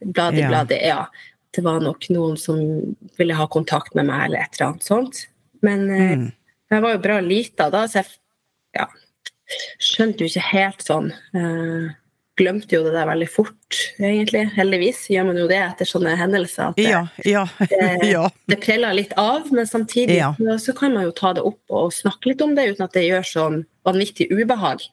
bladi, 0.00 0.46
bladi. 0.48 0.80
Ja. 0.88 1.04
Det 1.52 1.60
var 1.66 1.82
nok 1.84 2.06
noen 2.08 2.38
som 2.40 2.58
ville 3.18 3.36
ha 3.36 3.44
kontakt 3.52 3.92
med 3.98 4.08
meg, 4.08 4.24
eller 4.30 4.46
et 4.46 4.56
eller 4.56 4.70
annet 4.70 4.88
sånt. 4.88 5.26
Men 5.62 5.88
eh, 5.90 6.14
Mm. 6.16 6.32
jeg 6.72 6.82
var 6.82 6.94
jo 6.94 7.02
bra 7.04 7.20
lita 7.20 7.68
da, 7.70 7.84
så 7.86 8.00
jeg 8.00 8.08
ja, 8.80 8.86
skjønte 9.78 10.24
jo 10.24 10.30
ikke 10.32 10.46
helt 10.48 10.80
sånn. 10.86 11.10
Eh, 11.36 11.90
glemte 12.40 12.76
jo 12.78 12.82
det 12.86 12.94
der 12.94 13.06
veldig 13.10 13.28
fort, 13.28 13.76
egentlig. 14.00 14.46
Heldigvis 14.56 15.02
gjør 15.12 15.26
man 15.28 15.36
jo 15.42 15.46
det 15.50 15.58
etter 15.60 15.88
sånne 15.88 16.14
hendelser. 16.16 16.70
At 16.72 16.78
det, 16.80 16.86
Ja, 16.88 17.02
ja, 17.28 17.44
ja. 18.14 18.24
det 18.48 18.58
preller 18.64 18.96
litt 18.96 19.12
av, 19.20 19.50
men 19.52 19.68
samtidig 19.68 20.16
så 20.64 20.72
kan 20.78 20.94
man 20.96 21.04
jo 21.08 21.12
ta 21.16 21.34
det 21.36 21.44
opp 21.44 21.60
og 21.76 21.92
snakke 21.92 22.32
litt 22.32 22.44
om 22.44 22.54
det 22.56 22.70
uten 22.72 22.86
at 22.88 22.96
det 22.96 23.04
gjør 23.08 23.28
sånn 23.28 23.60
vanvittig 23.84 24.30
ubehag. 24.32 24.84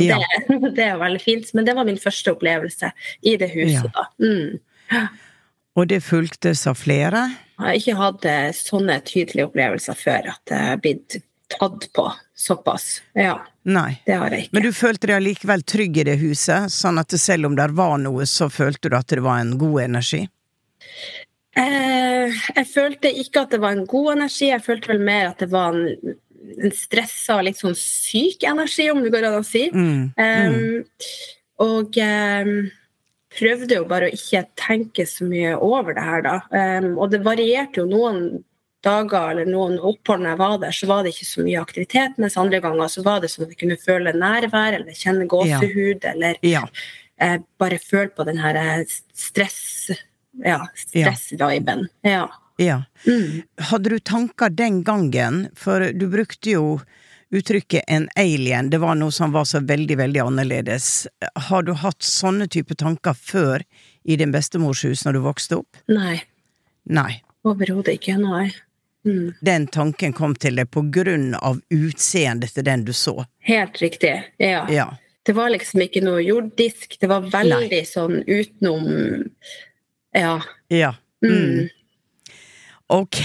Og 0.00 0.04
Ja. 0.08 0.18
det, 0.48 0.58
det 0.76 0.84
er 0.88 0.94
jo 0.96 1.02
veldig 1.04 1.22
fint, 1.22 1.54
men 1.54 1.68
det 1.68 1.76
var 1.78 1.86
min 1.88 2.00
første 2.02 2.34
opplevelse 2.34 2.92
i 3.22 3.36
det 3.38 3.50
huset. 3.54 3.86
Ja. 3.92 3.92
da. 3.94 4.08
Mm. 4.18 5.08
Og 5.78 5.86
det 5.88 6.02
fulgtes 6.04 6.66
av 6.68 6.76
flere? 6.82 7.28
Jeg 7.62 7.64
har 7.64 7.78
ikke 7.78 7.94
hatt 7.96 8.24
eh, 8.28 8.50
sånne 8.56 8.98
tydelige 9.06 9.46
opplevelser 9.48 9.96
før, 9.96 10.32
at 10.34 10.50
jeg 10.52 10.66
har 10.72 10.80
blitt 10.82 11.16
tatt 11.52 11.86
på 11.96 12.04
såpass. 12.36 12.98
Ja, 13.16 13.38
Nei. 13.62 14.02
det 14.06 14.16
har 14.18 14.34
jeg 14.34 14.46
ikke. 14.46 14.56
Men 14.56 14.64
du 14.66 14.72
følte 14.74 15.08
deg 15.08 15.18
allikevel 15.20 15.62
trygg 15.62 15.98
i 16.02 16.06
det 16.08 16.16
huset, 16.22 16.72
sånn 16.74 16.98
at 17.02 17.14
selv 17.20 17.50
om 17.50 17.58
det 17.58 17.68
var 17.78 17.98
noe, 18.02 18.26
så 18.26 18.48
følte 18.50 18.90
du 18.90 18.96
at 18.98 19.12
det 19.12 19.22
var 19.22 19.42
en 19.42 19.54
god 19.60 19.84
energi? 19.84 20.24
Eh, 21.52 22.42
jeg 22.56 22.68
følte 22.72 23.12
ikke 23.22 23.44
at 23.44 23.54
det 23.54 23.62
var 23.62 23.76
en 23.76 23.86
god 23.86 24.16
energi, 24.16 24.50
jeg 24.50 24.64
følte 24.64 24.92
vel 24.94 25.02
mer 25.06 25.30
at 25.30 25.44
det 25.44 25.50
var 25.52 25.76
en, 25.76 26.14
en 26.58 26.74
stressa, 26.74 27.38
litt 27.44 27.60
sånn 27.60 27.76
syk 27.78 28.46
energi, 28.50 28.88
om 28.90 29.02
det 29.04 29.12
går 29.14 29.28
an 29.30 29.40
å 29.40 29.46
si. 29.46 29.66
Mm. 29.70 30.12
Um, 30.16 31.18
og 31.62 31.98
um, 32.02 32.54
prøvde 33.36 33.78
jo 33.78 33.84
bare 33.90 34.08
å 34.08 34.16
ikke 34.16 34.46
tenke 34.58 35.06
så 35.06 35.28
mye 35.28 35.54
over 35.62 35.94
det 35.94 36.06
her, 36.08 36.24
da. 36.26 36.38
Og 36.96 37.12
det 37.12 37.22
varierte 37.22 37.84
jo 37.84 37.86
noen 37.88 38.24
dager 38.82 39.30
eller 39.32 39.46
noen 39.50 39.78
opphold 39.78 40.22
når 40.24 40.32
jeg 40.34 40.40
var 40.42 40.56
der, 40.62 40.76
så 40.76 40.88
var 40.90 41.02
det 41.06 41.12
ikke 41.14 41.28
så 41.28 41.44
mye 41.46 41.60
aktivitet, 41.62 42.16
mens 42.22 42.36
andre 42.40 42.60
ganger 42.64 42.88
så 42.92 43.04
var 43.06 43.20
det 43.22 43.30
sånn 43.32 43.46
at 43.46 43.54
jeg 43.54 43.60
kunne 43.62 43.78
føle 43.80 44.12
nærvær, 44.16 44.78
eller 44.80 44.96
kjenne 44.98 45.26
gåsehud, 45.30 46.04
eller 46.14 46.38
Ja. 46.42 46.64
eh, 47.18 47.38
bare 47.58 47.78
føle 47.78 48.10
på 48.14 48.24
den 48.28 48.38
her 48.42 48.58
eh, 48.58 48.84
stress... 49.14 49.90
Ja, 50.42 50.62
stressviben. 50.74 51.88
Ja. 52.08 52.22
ja. 52.56 52.78
Mm. 53.06 53.42
Hadde 53.68 53.90
du 53.92 53.98
tanker 54.00 54.48
den 54.48 54.78
gangen, 54.82 55.48
for 55.54 55.84
du 55.92 56.06
brukte 56.08 56.54
jo 56.54 56.80
uttrykket 57.32 57.84
en 57.88 58.08
alien, 58.16 58.70
det 58.72 58.80
var 58.80 58.96
noe 58.96 59.12
som 59.12 59.32
var 59.32 59.44
så 59.48 59.60
veldig, 59.64 59.96
veldig 60.00 60.20
annerledes. 60.24 61.06
Har 61.48 61.62
du 61.68 61.72
hatt 61.80 62.00
sånne 62.04 62.48
type 62.48 62.74
tanker 62.80 63.12
før 63.16 63.60
i 64.04 64.16
din 64.20 64.32
bestemors 64.32 64.82
hus 64.84 65.04
når 65.04 65.16
du 65.16 65.20
vokste 65.24 65.60
opp? 65.60 65.78
Nei, 65.92 66.22
Nei. 66.88 67.22
overhodet 67.44 67.98
ikke. 68.00 68.16
Nei. 68.20 68.50
Mm. 69.04 69.32
Den 69.40 69.66
tanken 69.66 70.12
kom 70.14 70.34
til 70.38 70.56
deg 70.60 70.70
på 70.70 70.84
grunn 70.94 71.32
av 71.34 71.58
utseendet 71.74 72.54
til 72.54 72.64
den 72.68 72.84
du 72.86 72.92
så. 72.94 73.24
Helt 73.48 73.80
riktig. 73.82 74.12
Ja. 74.38 74.66
Ja. 74.70 74.88
Det 75.26 75.34
var 75.38 75.50
liksom 75.50 75.82
ikke 75.84 76.02
noe 76.02 76.22
jordisk. 76.22 76.96
Det 77.00 77.08
var 77.10 77.26
veldig 77.30 77.82
sånn 77.86 78.22
utenom 78.26 78.86
Ja. 80.14 80.36
Ja. 80.68 80.94
Mm. 81.24 81.68
Ok. 82.92 83.20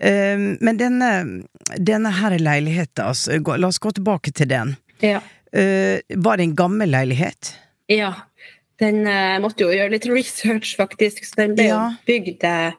Um, 0.00 0.44
men 0.60 0.78
denne, 0.80 1.10
denne 1.76 2.10
her 2.16 2.38
leiligheten, 2.38 3.04
altså, 3.04 3.36
la 3.58 3.68
oss 3.68 3.78
gå 3.82 3.90
tilbake 3.92 4.32
til 4.32 4.48
den. 4.48 4.76
Ja. 5.04 5.20
Uh, 5.52 5.98
var 6.24 6.38
det 6.40 6.46
en 6.48 6.56
gammel 6.56 6.90
leilighet? 6.94 7.54
ja. 7.92 8.14
Den 8.80 9.04
uh, 9.06 9.36
måtte 9.38 9.62
jo 9.62 9.68
gjøre 9.70 9.92
litt 9.92 10.06
research, 10.10 10.72
faktisk. 10.78 11.20
Så 11.28 11.36
den 11.38 11.52
ble 11.54 11.68
Ja. 11.68 11.82
bygd 12.08 12.42
eh, 12.48 12.72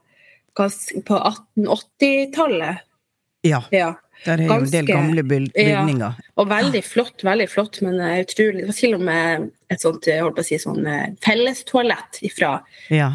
på 0.55 1.19
1880-tallet. 1.19 2.83
Ja. 3.43 3.63
Ja. 3.71 3.93
Der 4.23 4.39
er 4.39 4.47
jo 4.47 4.55
en 4.55 4.69
del 4.71 4.87
gamle 4.87 5.23
bygninger. 5.27 5.99
Ja. 5.99 6.31
Og 6.39 6.47
veldig 6.47 6.83
flott, 6.87 7.23
veldig 7.27 7.47
flott, 7.51 7.81
men 7.83 7.99
utrolig 7.99 8.61
Det 8.61 8.69
var 8.69 8.77
til 8.77 8.95
og 8.95 9.01
med 9.03 9.49
et 9.73 9.83
sånt 9.83 10.07
jeg 10.07 10.23
holdt 10.23 10.37
på 10.37 10.45
å 10.45 10.47
si, 10.47 10.59
sånn 10.61 10.85
eh, 10.87 11.07
fellestoalett 11.25 12.21
fra 12.37 12.53
Ja. 12.93 13.09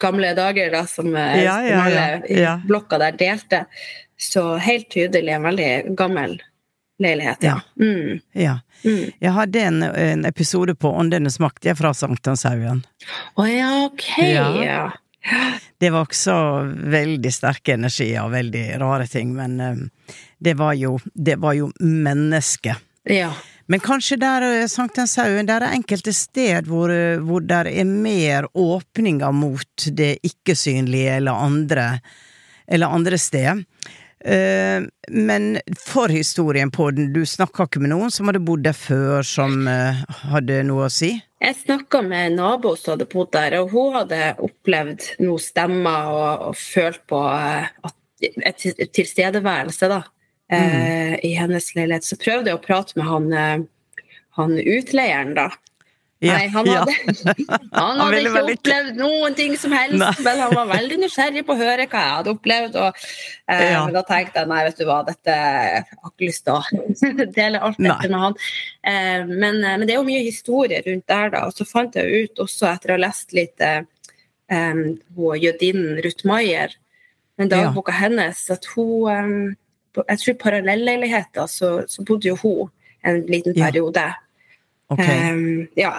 gamle 0.00 0.30
dager, 0.38 0.70
da, 0.72 0.86
som, 0.86 1.14
eh, 1.14 1.42
Ja, 1.44 1.58
ja, 2.28 2.60
blokka 2.64 2.98
der 2.98 3.12
delte. 3.12 3.66
Så 4.18 4.56
helt 4.58 4.88
tydelig 4.90 5.34
en 5.36 5.42
veldig 5.42 5.96
gammel 5.96 6.40
leilighet, 6.98 7.42
ja. 7.44 7.60
Mm. 7.80 8.20
ja. 8.32 8.60
Mm. 8.84 9.12
Jeg 9.20 9.32
hadde 9.32 9.60
en, 9.60 9.82
en 9.82 10.24
episode 10.24 10.74
på 10.74 10.90
Åndenes 10.90 11.38
makt, 11.38 11.64
jeg 11.64 11.76
er 11.76 11.78
fra 11.78 11.92
Sankthanshaugen. 11.94 12.84
Å 13.36 13.46
ja, 13.46 13.70
ok. 13.84 14.08
Ja. 14.64 14.80
Det 15.78 15.92
var 15.94 16.08
også 16.08 16.34
veldig 16.90 17.30
sterke 17.30 17.76
energier 17.76 18.24
og 18.24 18.32
veldig 18.32 18.64
rare 18.82 19.06
ting, 19.06 19.30
men 19.36 19.60
um, 19.62 19.84
det 20.42 20.56
var 20.58 20.72
jo, 20.74 20.96
det 21.14 21.36
var 21.38 21.54
jo 21.54 21.70
mennesket. 21.78 22.82
ja. 23.06 23.30
Men 23.68 23.82
kanskje 23.84 24.16
der 24.16 24.44
eh, 24.46 24.66
Sankthanshaugen, 24.70 25.48
der 25.48 25.60
er 25.60 25.74
enkelte 25.76 26.14
sted 26.16 26.70
hvor, 26.70 26.88
eh, 26.88 27.20
hvor 27.20 27.44
der 27.44 27.68
er 27.68 27.84
mer 27.84 28.48
åpninger 28.56 29.34
mot 29.36 29.88
det 29.92 30.14
ikke-synlige 30.24 31.18
eller 31.20 31.36
andre, 31.36 31.88
eller 32.64 32.94
andre 32.96 33.18
sted. 33.20 33.60
Eh, 34.24 34.88
men 35.12 35.50
forhistorien 35.84 36.72
på 36.72 36.88
den, 36.96 37.12
du 37.12 37.26
snakka 37.28 37.68
ikke 37.68 37.84
med 37.84 37.92
noen 37.92 38.14
som 38.14 38.30
hadde 38.30 38.42
bodd 38.46 38.64
der 38.64 38.76
før, 38.76 39.20
som 39.20 39.68
eh, 39.68 40.00
hadde 40.32 40.62
noe 40.68 40.88
å 40.88 40.92
si? 40.92 41.12
Jeg 41.38 41.54
snakka 41.54 42.00
med 42.02 42.26
en 42.26 42.36
nabo 42.40 42.72
som 42.76 42.96
hadde 42.96 43.06
bodd 43.12 43.30
der, 43.36 43.60
og 43.60 43.70
hun 43.70 43.94
hadde 43.94 44.32
opplevd 44.42 45.04
noen 45.22 45.42
stemmer 45.42 46.10
og, 46.10 46.48
og 46.48 46.58
følt 46.58 47.04
på 47.10 47.20
eh, 47.30 47.68
at, 47.86 47.96
et, 48.26 48.72
et 48.74 48.90
tilstedeværelse 48.96 49.90
da, 49.92 50.00
eh, 50.50 51.14
i 51.22 51.36
hennes 51.38 51.70
leilighet. 51.76 52.08
Så 52.08 52.18
prøvde 52.18 52.50
jeg 52.50 52.58
å 52.58 52.64
prate 52.64 52.98
med 52.98 53.06
han, 53.06 53.30
eh, 53.30 54.02
han 54.40 54.56
utleieren, 54.58 55.36
da. 55.38 55.46
Nei, 56.18 56.48
han 56.50 56.66
ja. 56.66 56.80
hadde, 56.82 56.94
han 57.78 58.00
hadde 58.00 58.06
ville 58.16 58.30
ikke 58.32 58.54
opplevd 58.56 58.96
noen 58.98 59.36
ting 59.38 59.52
som 59.60 59.70
helst, 59.76 60.00
Nei. 60.00 60.08
men 60.26 60.40
han 60.42 60.54
var 60.56 60.66
veldig 60.72 60.96
nysgjerrig 61.04 61.44
på 61.46 61.54
å 61.54 61.58
høre 61.60 61.84
hva 61.86 62.00
jeg 62.02 62.14
hadde 62.16 62.32
opplevd. 62.34 62.78
Og, 62.82 63.04
eh, 63.54 63.62
Ja. 63.68 63.84
Men 63.86 63.94
da 63.94 64.02
tenkte 64.08 64.42
jeg 64.42 64.50
nei, 64.50 64.64
vet 64.66 64.80
du 64.80 64.84
hva, 64.88 64.96
dette 65.06 65.36
jeg 65.36 65.84
har 65.86 66.10
ikke 66.10 66.26
lyst 66.26 66.44
til 66.48 66.58
å 66.58 67.28
dele 67.38 67.62
alt 67.62 67.78
dette 67.78 68.10
med 68.10 68.18
han. 68.24 68.36
Eh, 68.82 69.30
men, 69.30 69.62
eh, 69.62 69.76
men 69.78 69.86
det 69.86 69.94
er 69.94 70.00
jo 70.00 70.08
mye 70.10 70.24
historie 70.26 70.82
rundt 70.88 71.06
der, 71.06 71.30
da. 71.36 71.44
Og 71.46 71.54
så 71.54 71.68
fant 71.70 71.94
jeg 71.94 72.24
ut 72.26 72.42
også, 72.48 72.66
etter 72.72 72.90
å 72.94 72.98
ha 72.98 73.04
lest 73.06 73.36
litt 73.38 73.62
eh, 73.62 73.82
jødinnen 75.46 76.02
Ruth 76.02 76.26
Maier, 76.26 76.74
Ja. 77.38 77.46
dagboka 77.46 77.92
hennes, 77.94 78.50
at 78.50 78.66
hun 78.74 79.06
eh, 79.14 79.56
Jeg 80.08 80.18
tror 80.18 80.34
parallelleiligheter, 80.42 81.46
så, 81.46 81.68
så 81.90 82.02
bodde 82.06 82.28
jo 82.28 82.36
hun 82.42 82.70
en 83.06 83.22
liten 83.26 83.54
Ja. 83.54 83.70
Um, 84.90 85.68
ja, 85.76 85.92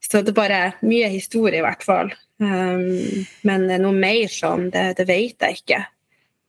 så 0.00 0.20
det 0.22 0.30
er 0.30 0.38
bare 0.38 0.60
mye 0.86 1.08
historie, 1.10 1.58
i 1.58 1.64
hvert 1.66 1.82
fall. 1.82 2.12
Um, 2.38 3.26
men 3.48 3.66
noe 3.82 3.92
mer 3.96 4.28
sånn, 4.30 4.68
det, 4.70 4.96
det 5.00 5.06
vet 5.08 5.40
jeg 5.42 5.60
ikke. 5.62 5.80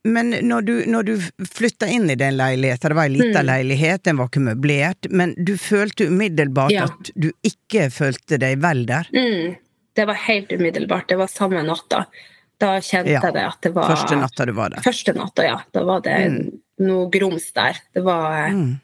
Men 0.07 0.29
når 0.45 0.61
du, 0.67 0.73
når 0.87 1.03
du 1.07 1.13
flytta 1.51 1.87
inn 1.91 2.05
i 2.09 2.15
den 2.15 2.37
leiligheten, 2.37 2.93
det 2.93 2.95
var 2.95 3.09
ei 3.09 3.15
lita 3.17 3.41
Mm. 3.41 3.47
leilighet, 3.49 4.03
den 4.03 4.17
var 4.21 4.29
ikke 4.29 4.43
møblert, 4.45 5.09
men 5.11 5.33
du 5.43 5.55
følte 5.59 6.07
umiddelbart 6.07 6.71
Ja. 6.71 6.85
at 6.85 7.11
du 7.15 7.31
ikke 7.43 7.89
følte 7.91 8.37
deg 8.39 8.61
vel 8.63 8.85
der? 8.87 9.09
Mm, 9.11 9.57
det 9.95 10.05
var 10.07 10.13
helt 10.29 10.51
umiddelbart. 10.53 11.07
Det 11.09 11.17
var 11.17 11.27
samme 11.27 11.63
natta. 11.65 12.05
Da 12.59 12.77
kjente 12.79 13.11
Ja, 13.11 13.19
jeg 13.21 13.33
det 13.33 13.43
at 13.43 13.61
det 13.61 13.73
var 13.75 13.89
Første 13.89 14.15
natta 14.17 14.45
du 14.45 14.53
var 14.53 14.69
der. 14.69 14.81
Første 14.81 15.13
natta, 15.13 15.43
ja. 15.43 15.57
Da 15.73 15.83
var 15.83 15.99
det 16.01 16.15
Mm. 16.31 16.59
noe 16.79 17.09
grums 17.11 17.51
der. 17.53 17.75
Det 17.93 18.03
var 18.03 18.49
Mm. 18.49 18.79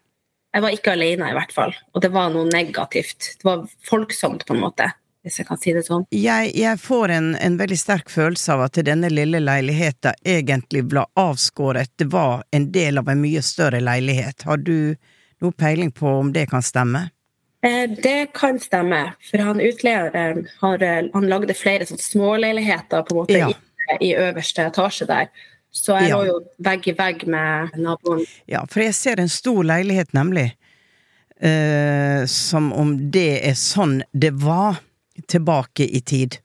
Jeg 0.54 0.62
var 0.62 0.76
ikke 0.76 0.92
alene, 0.94 1.30
i 1.32 1.34
hvert 1.38 1.54
fall. 1.56 1.72
Og 1.94 2.02
det 2.04 2.12
var 2.13 2.30
noe 2.34 2.46
negativt. 2.52 3.32
Det 3.39 3.48
var 3.48 3.63
folksomt, 3.89 4.46
på 4.46 4.54
en 4.54 4.62
måte, 4.62 4.92
hvis 5.26 5.39
jeg 5.39 5.48
kan 5.48 5.58
si 5.58 5.74
det 5.74 5.86
sånn. 5.88 6.04
Jeg, 6.13 6.52
jeg 6.60 6.78
får 6.84 7.13
en, 7.16 7.32
en 7.42 7.58
veldig 7.58 7.78
sterk 7.80 8.12
følelse 8.13 8.54
av 8.54 8.66
at 8.68 8.78
denne 8.86 9.10
lille 9.10 9.39
leiligheten 9.42 10.13
egentlig 10.28 10.84
ble 10.92 11.06
avskåret. 11.18 11.89
Det 11.98 12.06
var 12.13 12.44
en 12.54 12.70
del 12.76 13.02
av 13.02 13.10
en 13.10 13.22
mye 13.24 13.42
større 13.42 13.82
leilighet. 13.82 14.46
Har 14.46 14.62
du 14.62 14.94
noe 15.42 15.52
peiling 15.58 15.89
på 15.92 16.08
om 16.20 16.30
det 16.36 16.46
kan 16.54 16.62
stemme? 16.62 17.08
Eh, 17.66 17.89
Det 17.89 18.34
kan 18.36 18.60
stemme, 18.60 19.13
for 19.32 19.38
han 19.39 19.60
utleieren 19.63 20.46
har, 20.60 20.84
eh, 20.84 21.10
han 21.13 21.30
lagde 21.32 21.56
flere 21.58 21.88
sånn 21.88 21.98
småleiligheter 21.98 23.08
på 23.08 23.16
en 23.16 23.22
måte 23.24 23.39
Ja. 23.39 23.50
i, 23.50 24.12
i 24.12 24.13
øverste 24.16 24.68
etasje 24.70 25.08
der. 25.08 25.30
Så 25.74 25.96
jeg 26.00 26.10
Ja. 26.12 26.18
lå 26.22 26.28
jo 26.28 26.40
vegg 26.62 26.88
i 26.88 26.94
vegg 26.94 27.24
med 27.28 27.74
naboen. 27.82 28.26
Ja, 28.46 28.64
for 28.70 28.84
jeg 28.84 28.94
ser 28.94 29.20
en 29.20 29.30
stor 29.30 29.64
leilighet, 29.66 30.14
nemlig. 30.14 30.54
Eh, 31.42 32.26
som 32.30 32.72
om 32.74 32.94
det 33.12 33.42
er 33.48 33.56
sånn 33.58 34.04
det 34.14 34.32
var 34.34 34.78
tilbake 35.28 35.88
i 35.90 36.00
tid. 36.00 36.38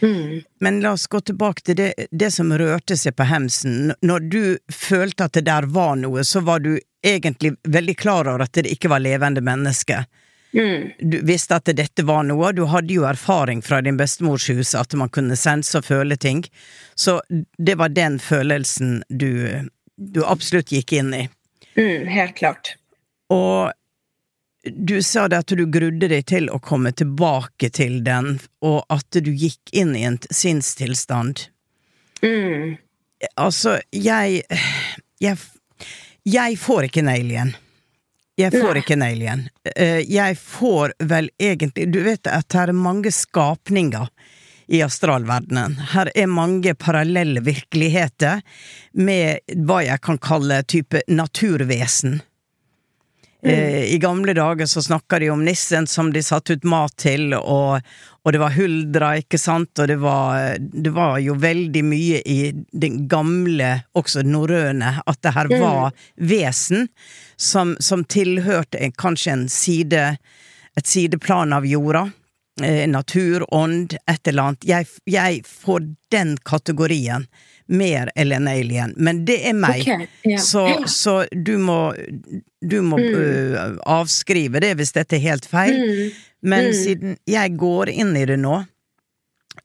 Mm. 0.00 0.42
Men 0.60 0.80
la 0.80 0.92
oss 0.96 1.06
gå 1.06 1.20
tilbake 1.20 1.62
til 1.62 1.76
det, 1.76 1.92
det 2.10 2.30
som 2.32 2.50
rørte 2.52 2.96
seg 2.96 3.14
på 3.16 3.26
hemsen. 3.28 3.92
Når 4.02 4.28
du 4.32 4.58
følte 4.72 5.24
at 5.28 5.36
det 5.36 5.44
der 5.44 5.68
var 5.68 5.94
noe, 6.00 6.24
så 6.24 6.40
var 6.42 6.58
du 6.64 6.80
egentlig 7.04 7.56
veldig 7.68 7.96
klar 8.00 8.26
over 8.30 8.42
at 8.46 8.52
det 8.56 8.72
ikke 8.72 8.88
var 8.90 9.04
levende 9.04 9.42
mennesker. 9.44 10.06
Mm. 10.52 10.90
Du 10.98 11.20
visste 11.24 11.56
at 11.56 11.70
dette 11.72 12.04
var 12.04 12.26
noe, 12.28 12.52
du 12.52 12.66
hadde 12.68 12.92
jo 12.92 13.06
erfaring 13.08 13.62
fra 13.64 13.80
din 13.80 13.96
bestemors 13.96 14.50
hus 14.52 14.74
at 14.76 14.92
man 14.98 15.08
kunne 15.12 15.36
sense 15.40 15.78
og 15.78 15.86
føle 15.88 16.16
ting. 16.20 16.44
Så 16.94 17.20
det 17.58 17.78
var 17.80 17.94
den 17.96 18.18
følelsen 18.20 19.00
du, 19.08 19.32
du 19.96 20.20
absolutt 20.24 20.72
gikk 20.74 20.92
inn 21.00 21.14
i. 21.16 21.22
Mm, 21.78 22.10
helt 22.12 22.36
klart. 22.36 22.74
Og 23.32 23.72
du 24.64 25.02
sa 25.02 25.26
det 25.28 25.40
at 25.42 25.54
du 25.56 25.64
grudde 25.66 26.08
deg 26.12 26.26
til 26.28 26.50
å 26.52 26.60
komme 26.62 26.92
tilbake 26.94 27.72
til 27.74 28.02
den, 28.06 28.36
og 28.62 28.84
at 28.92 29.18
du 29.24 29.32
gikk 29.32 29.72
inn 29.72 29.96
i 29.98 30.04
en 30.06 30.20
sinnstilstand. 30.30 31.48
Mm. 32.22 32.76
Altså, 33.40 33.80
jeg, 33.94 34.42
jeg 35.22 35.36
Jeg 36.22 36.54
får 36.58 36.86
ikke 36.86 37.00
en 37.02 37.08
alien. 37.10 37.48
Jeg 38.40 38.52
får 38.54 38.70
Nei. 38.72 38.80
ikke 38.80 38.94
en 38.96 39.02
alien. 39.02 39.42
Eh, 39.76 40.00
Jeg 40.08 40.38
får 40.40 40.94
vel 40.98 41.30
egentlig 41.38 41.90
Du 41.92 42.00
vet 42.02 42.26
at 42.26 42.52
her 42.56 42.68
er 42.72 42.76
mange 42.76 43.12
skapninger 43.12 44.08
i 44.72 44.80
astralverdenen. 44.80 45.74
Her 45.92 46.08
er 46.16 46.26
mange 46.30 46.72
parallelle 46.74 47.42
virkeligheter 47.44 48.40
med 48.94 49.40
hva 49.66 49.82
jeg 49.84 50.00
kan 50.00 50.16
kalle 50.22 50.62
type 50.64 51.02
naturvesen. 51.08 52.22
Eh, 53.44 53.84
I 53.94 53.98
gamle 53.98 54.34
dager 54.34 54.66
så 54.66 54.82
snakka 54.82 55.18
de 55.18 55.30
om 55.30 55.44
nissen 55.44 55.86
som 55.86 56.12
de 56.12 56.22
satte 56.22 56.52
ut 56.52 56.64
mat 56.64 56.94
til, 56.96 57.34
og, 57.34 57.80
og 58.22 58.32
det 58.32 58.38
var 58.38 58.54
huldra, 58.54 59.08
ikke 59.18 59.38
sant, 59.40 59.74
og 59.82 59.88
det 59.90 59.96
var, 59.98 60.60
det 60.60 60.92
var 60.94 61.18
jo 61.18 61.34
veldig 61.42 61.82
mye 61.84 62.20
i 62.22 62.38
den 62.70 63.08
gamle, 63.10 63.72
også 63.98 64.22
norrøne, 64.22 64.94
at 65.02 65.22
det 65.26 65.34
her 65.34 65.50
var 65.58 65.90
vesen 66.14 66.86
som, 67.36 67.74
som 67.82 68.06
tilhørte 68.06 68.78
en, 68.78 68.94
kanskje 68.94 69.34
en 69.34 69.48
side, 69.50 70.04
et 70.78 70.86
sideplan 70.86 71.52
av 71.52 71.66
jorda. 71.66 72.10
Eh, 72.60 72.84
natur, 72.86 73.42
ånd, 73.54 73.96
et 74.06 74.28
eller 74.28 74.52
annet. 74.52 74.64
Jeg, 74.68 74.86
jeg 75.08 75.42
får 75.48 75.86
den 76.12 76.36
kategorien 76.44 77.24
mer 77.72 78.10
eller 78.16 78.36
en 78.36 78.48
alien, 78.52 78.92
men 78.96 79.24
det 79.28 79.38
er 79.48 79.54
meg. 79.56 79.80
Okay, 79.80 80.06
yeah. 80.28 80.40
Så, 80.44 80.64
så 80.92 81.14
du 81.32 81.54
må, 81.58 81.94
du 82.60 82.78
må 82.84 82.98
øh, 83.00 83.78
avskrive 83.88 84.60
det 84.60 84.74
hvis 84.78 84.92
dette 84.92 85.16
er 85.16 85.24
helt 85.30 85.48
feil. 85.48 85.78
Mm. 85.80 86.12
Men 86.42 86.64
Mm. 86.68 86.72
siden 86.74 87.16
jeg 87.30 87.56
går 87.56 87.88
inn 87.92 88.16
i 88.18 88.24
det 88.26 88.36
nå, 88.42 88.64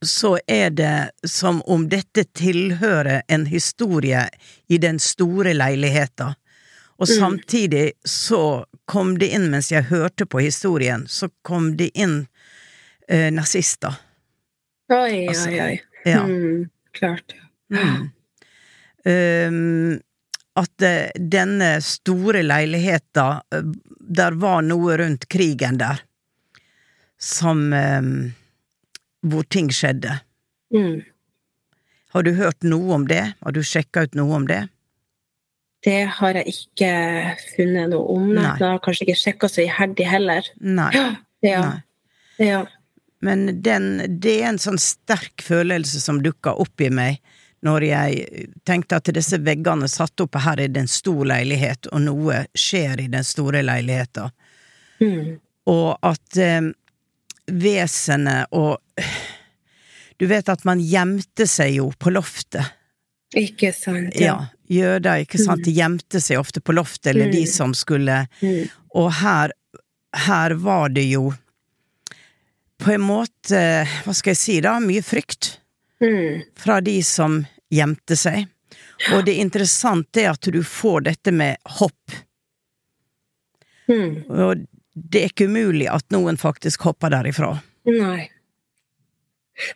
så 0.05 0.37
er 0.47 0.69
det 0.69 1.09
som 1.25 1.61
om 1.65 1.87
dette 1.89 2.23
tilhører 2.37 3.21
en 3.27 3.45
historie 3.49 4.27
i 4.69 4.77
den 4.77 4.99
store 4.99 5.53
leiligheta. 5.57 6.33
Og 6.99 7.07
Mm. 7.09 7.15
samtidig 7.19 7.91
så 8.05 8.65
kom 8.85 9.17
det 9.19 9.27
inn, 9.33 9.49
mens 9.51 9.71
jeg 9.71 9.83
hørte 9.89 10.25
på 10.25 10.39
historien, 10.41 11.07
så 11.07 11.29
kom 11.41 11.75
det 11.77 11.91
inn 11.97 12.27
eh, 13.09 13.31
nazister. 13.31 13.93
Oi, 14.91 15.27
Altså, 15.27 15.49
oi, 15.49 15.59
oi. 15.61 15.79
ja. 16.05 16.23
Mm, 16.27 16.69
klart. 16.93 17.33
Mm. 17.73 18.09
Um, 19.07 19.99
at 20.57 20.81
eh, 20.81 21.11
denne 21.15 21.77
store 21.85 22.41
leiligheta, 22.43 23.27
eh, 23.53 23.67
der 23.99 24.37
var 24.41 24.63
noe 24.65 24.97
rundt 24.99 25.27
krigen 25.29 25.77
der, 25.81 26.01
som 27.17 27.71
um, 27.73 28.33
Hvor 29.27 29.43
ting 29.49 29.71
skjedde. 29.73 30.19
Mm. 30.73 31.01
Har 32.13 32.23
du 32.23 32.31
hørt 32.37 32.63
noe 32.63 32.93
om 32.95 33.07
det? 33.09 33.33
Har 33.41 33.51
du 33.51 33.63
sjekka 33.65 34.05
ut 34.05 34.15
noe 34.15 34.35
om 34.37 34.45
det? 34.47 34.67
Det 35.83 36.03
har 36.19 36.37
jeg 36.37 36.53
ikke 36.53 36.91
funnet 37.55 37.91
noe 37.91 38.05
om. 38.13 38.29
Nei. 38.37 38.45
Jeg 38.45 38.63
har 38.63 38.79
kanskje 38.85 39.07
ikke 39.07 39.19
sjekka 39.19 39.49
så 39.51 39.65
iherdig 39.65 40.07
heller. 40.07 40.47
Nei. 40.61 40.91
Ja. 41.45 41.59
Nei. 41.65 42.47
ja. 42.47 42.61
Men 43.25 43.47
den, 43.65 43.89
det 44.21 44.37
er 44.39 44.51
en 44.51 44.61
sånn 44.61 44.79
sterk 44.81 45.41
følelse 45.43 45.99
som 46.01 46.21
dukka 46.23 46.53
opp 46.61 46.81
i 46.85 46.91
meg 46.93 47.19
når 47.65 47.83
jeg 47.87 48.47
tenkte 48.67 48.99
at 48.99 49.09
disse 49.15 49.39
veggene 49.41 49.87
satt 49.89 50.19
opp, 50.21 50.37
her 50.43 50.59
er 50.61 50.69
det 50.69 50.83
en 50.83 50.91
stor 50.91 51.23
leilighet, 51.25 51.89
og 51.91 52.03
noe 52.05 52.43
skjer 52.57 53.01
i 53.01 53.07
den 53.11 53.25
store 53.25 53.63
leiligheta. 53.65 54.29
Mm. 55.01 55.37
Og 55.69 55.89
at 56.05 56.37
eh, 56.41 56.69
vesenet 57.47 58.47
og 58.51 58.77
Du 60.17 60.25
vet 60.25 60.47
at 60.49 60.63
man 60.65 60.79
gjemte 60.81 61.45
seg 61.45 61.75
jo 61.75 61.91
på 61.93 62.09
loftet. 62.09 62.65
Ikke 63.37 63.69
sant. 63.75 64.15
Ja. 64.17 64.47
Jøder, 64.65 65.21
ikke 65.21 65.37
sant, 65.37 65.61
de 65.63 65.75
gjemte 65.77 66.17
seg 66.23 66.39
ofte 66.41 66.57
på 66.59 66.73
loftet, 66.73 67.11
eller 67.11 67.29
de 67.31 67.43
Mm. 67.43 67.51
som 67.51 67.73
skulle 67.77 68.27
Mm. 68.41 68.69
Og 68.95 69.11
her, 69.13 69.51
her 70.13 70.55
var 70.55 70.89
det 70.89 71.05
jo 71.11 71.33
på 72.81 72.93
en 72.95 73.01
måte, 73.01 73.85
hva 74.05 74.13
skal 74.15 74.31
jeg 74.31 74.37
si 74.37 74.59
da, 74.61 74.79
mye 74.79 75.03
frykt 75.05 75.59
Mm. 76.01 76.43
fra 76.55 76.79
de 76.81 76.99
som 77.03 77.39
gjemte 77.73 78.15
seg. 78.15 78.45
Og 79.13 79.23
det 79.25 79.33
interessante 79.41 80.21
er 80.21 80.29
at 80.35 80.41
du 80.53 80.59
får 80.63 81.01
dette 81.07 81.31
med 81.33 81.57
hopp. 81.79 82.11
Mm. 83.89 84.25
Og 84.29 84.65
det 84.93 85.21
er 85.23 85.29
ikke 85.31 85.47
umulig 85.49 85.87
at 85.91 86.05
noen 86.13 86.37
faktisk 86.37 86.85
hopper 86.87 87.13
derifra. 87.13 87.55
Nei. 87.87 88.27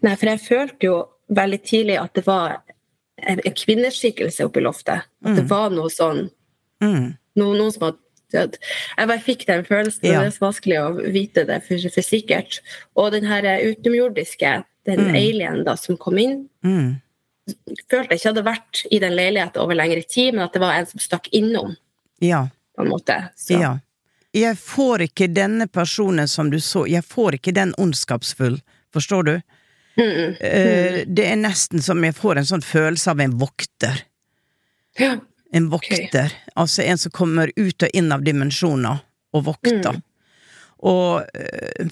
Nei, 0.03 0.15
for 0.15 0.29
jeg 0.29 0.43
følte 0.45 0.87
jo 0.89 0.95
veldig 1.33 1.61
tidlig 1.65 1.97
at 2.01 2.13
det 2.17 2.25
var 2.27 2.59
en 3.21 3.39
en 3.45 3.53
kvinneskikkelse 3.57 4.45
oppe 4.45 4.59
i 4.61 4.65
loftet. 4.65 5.03
At 5.25 5.35
det 5.37 5.43
Mm. 5.45 5.49
var 5.49 5.69
noe 5.69 5.89
sånn 5.89 6.29
Mm. 6.81 7.17
noe, 7.35 7.57
Noen 7.57 7.71
som 7.71 7.83
hadde 7.83 7.97
dødd. 8.33 8.57
Jeg 8.97 9.07
bare 9.07 9.19
fikk 9.19 9.45
den 9.45 9.63
følelsen, 9.65 10.05
og 10.15 10.23
det 10.23 10.27
er 10.27 10.31
så 10.31 10.39
vanskelig 10.51 10.77
å 10.79 11.11
vite 11.13 11.45
det 11.45 11.63
for, 11.63 11.77
for 11.89 12.01
sikkert. 12.01 12.59
Og 12.95 13.11
den 13.11 13.25
her 13.25 13.41
utenomjordiske, 13.43 14.65
den 14.85 14.99
Mm. 15.07 15.15
alien 15.15 15.63
da 15.65 15.75
som 15.77 15.97
kom 15.97 16.17
inn, 16.17 16.49
Mm. 16.63 17.01
følte 17.89 18.09
jeg 18.09 18.19
ikke 18.19 18.29
hadde 18.33 18.43
vært 18.45 18.85
i 18.91 18.99
den 18.99 19.13
leiligheten 19.15 19.61
over 19.61 19.75
lengre 19.75 20.03
tid, 20.07 20.33
men 20.33 20.43
at 20.43 20.53
det 20.53 20.61
var 20.61 20.73
en 20.73 20.85
som 20.85 20.99
stakk 20.99 21.27
innom, 21.31 21.75
Ja. 22.19 22.47
på 22.77 22.83
en 22.83 22.89
måte. 22.89 23.29
Så, 23.35 23.59
Ja. 23.59 23.79
Jeg 24.33 24.55
får 24.57 24.99
ikke 25.09 25.33
denne 25.33 25.67
personen 25.67 26.27
som 26.27 26.49
du 26.49 26.57
så, 26.57 26.85
jeg 26.87 27.03
får 27.03 27.33
ikke 27.33 27.53
den 27.53 27.73
ondskapsfull, 27.77 28.61
forstår 28.93 29.25
du? 29.25 29.41
Mm, 29.97 30.07
mm. 30.15 30.35
Eh, 30.39 31.05
Det 31.05 31.25
er 31.27 31.35
nesten 31.35 31.81
som 31.81 32.01
jeg 32.03 32.15
får 32.15 32.37
en 32.37 32.43
sånn 32.45 32.63
følelse 32.63 33.07
av 33.11 33.19
en 33.19 33.37
vokter. 33.37 34.01
Ja. 34.97 35.17
En 35.53 35.69
vokter. 35.69 36.31
Altså 36.55 36.83
en 36.85 36.97
som 36.97 37.11
kommer 37.11 37.51
ut 37.57 37.83
og 37.83 37.89
inn 37.93 38.09
av 38.11 38.21
dimensjoner 38.23 39.01
og 39.33 39.43
vokter. 39.43 39.81
Mm. 39.97 40.03
Og 40.83 41.25
eh, 41.35 41.89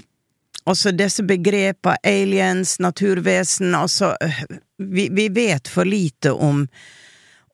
altså 0.65 0.91
disse 0.91 1.23
begrepene 1.23 1.97
aliens, 2.03 2.79
naturvesen, 2.79 3.75
altså 3.75 4.15
eh, 4.21 4.43
vi, 4.77 5.09
vi 5.11 5.29
vet 5.29 5.67
for 5.67 5.85
lite 5.85 6.31
om 6.33 6.67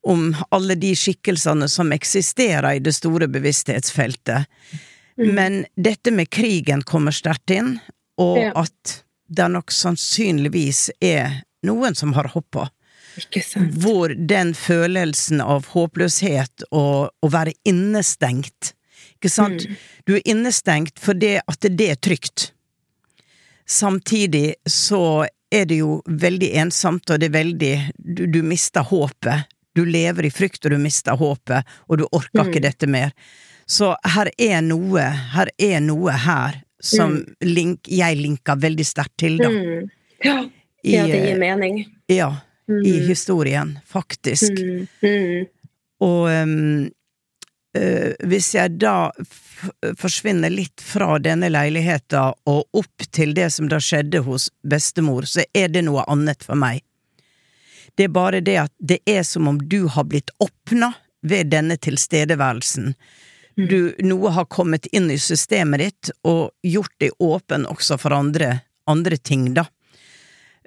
om 0.06 0.36
alle 0.54 0.76
de 0.78 0.92
skikkelsene 0.96 1.66
som 1.70 1.90
eksisterer 1.92 2.76
i 2.78 2.80
det 2.80 2.92
store 2.94 3.26
bevissthetsfeltet. 3.28 4.46
Mm. 5.18 5.32
Men 5.36 5.56
dette 5.76 6.12
med 6.14 6.30
krigen 6.30 6.84
kommer 6.86 7.12
sterkt 7.16 7.50
inn, 7.50 7.80
og 8.22 8.38
Ja. 8.38 8.52
at 8.56 9.04
det 9.28 9.48
nok 9.50 9.72
sannsynligvis 9.74 10.92
er 11.02 11.42
noen 11.66 11.96
som 11.96 12.14
har 12.14 12.30
hoppa. 12.36 12.70
Hvor 13.82 14.14
den 14.28 14.54
følelsen 14.54 15.42
av 15.42 15.66
håpløshet 15.74 16.68
og 16.72 17.10
å 17.24 17.30
være 17.32 17.54
innestengt 17.64 18.74
Ikke 19.16 19.30
sant? 19.32 19.64
Mm. 19.66 19.76
Du 20.06 20.16
er 20.18 20.26
innestengt 20.28 21.00
fordi 21.00 21.38
at 21.40 21.62
det 21.62 21.88
er 21.90 21.96
trygt. 21.96 22.52
Samtidig 23.68 24.56
så 24.70 25.26
er 25.52 25.66
det 25.66 25.80
jo 25.82 26.02
veldig 26.06 26.52
ensomt, 26.62 27.10
og 27.10 27.20
det 27.20 27.30
er 27.32 27.38
veldig 27.40 27.74
Du, 27.98 28.26
du 28.28 28.42
mister 28.44 28.82
håpet. 28.86 29.46
Du 29.76 29.84
lever 29.86 30.26
i 30.26 30.32
frykt, 30.32 30.66
og 30.66 30.72
du 30.72 30.78
mister 30.80 31.18
håpet, 31.20 31.66
og 31.90 31.98
du 32.00 32.06
orker 32.12 32.44
Mm. 32.44 32.50
ikke 32.52 32.62
dette 32.64 32.88
mer. 32.88 33.12
Så 33.68 33.96
her 34.06 34.30
er 34.40 34.62
noe, 34.62 35.02
her 35.34 35.50
er 35.60 35.80
noe 35.82 36.12
her 36.12 36.62
som 36.82 37.26
link, 37.42 37.88
jeg 37.90 38.16
linker 38.18 38.56
veldig 38.62 38.86
sterkt 38.86 39.18
til, 39.18 39.38
da. 39.38 39.50
Mm. 39.50 39.90
Ja. 40.24 40.38
I, 40.86 40.92
ja, 40.94 41.06
det 41.08 41.22
gir 41.26 41.40
mening. 41.40 41.86
Ja, 42.08 42.30
i 42.70 42.72
Mm. 43.00 43.08
historien, 43.08 43.80
faktisk. 43.86 44.52
Mm. 44.52 44.88
Mm. 45.02 45.48
Og 46.02 46.30
eh, 46.30 46.90
hvis 48.24 48.54
jeg 48.56 48.78
da 48.80 49.12
forsvinner 50.00 50.52
litt 50.54 50.82
fra 50.84 51.18
denne 51.20 51.50
leiligheta 51.52 52.28
og 52.48 52.80
opp 52.80 53.08
til 53.12 53.34
det 53.36 53.50
som 53.56 53.70
da 53.72 53.80
skjedde 53.84 54.22
hos 54.28 54.50
bestemor, 54.64 55.28
så 55.28 55.44
er 55.54 55.72
det 55.74 55.86
noe 55.88 56.06
annet 56.12 56.44
for 56.46 56.60
meg. 56.60 56.84
Det 57.96 58.08
er 58.08 58.16
bare 58.16 58.42
det 58.44 58.58
at 58.60 58.74
det 58.80 59.00
er 59.08 59.24
som 59.24 59.48
om 59.48 59.60
du 59.60 59.86
har 59.88 60.08
blitt 60.08 60.32
åpna 60.44 60.94
ved 61.26 61.52
denne 61.54 61.78
tilstedeværelsen. 61.78 62.94
Du, 63.56 63.96
noe 64.04 64.32
har 64.36 64.50
kommet 64.52 64.90
inn 64.92 65.08
i 65.12 65.20
systemet 65.22 65.80
ditt 65.80 66.12
og 66.28 66.52
gjort 66.68 66.92
deg 67.00 67.16
åpen 67.24 67.64
også 67.72 67.98
for 68.02 68.16
andre, 68.16 68.60
andre 68.92 69.18
ting, 69.18 69.54
da. 69.56 69.64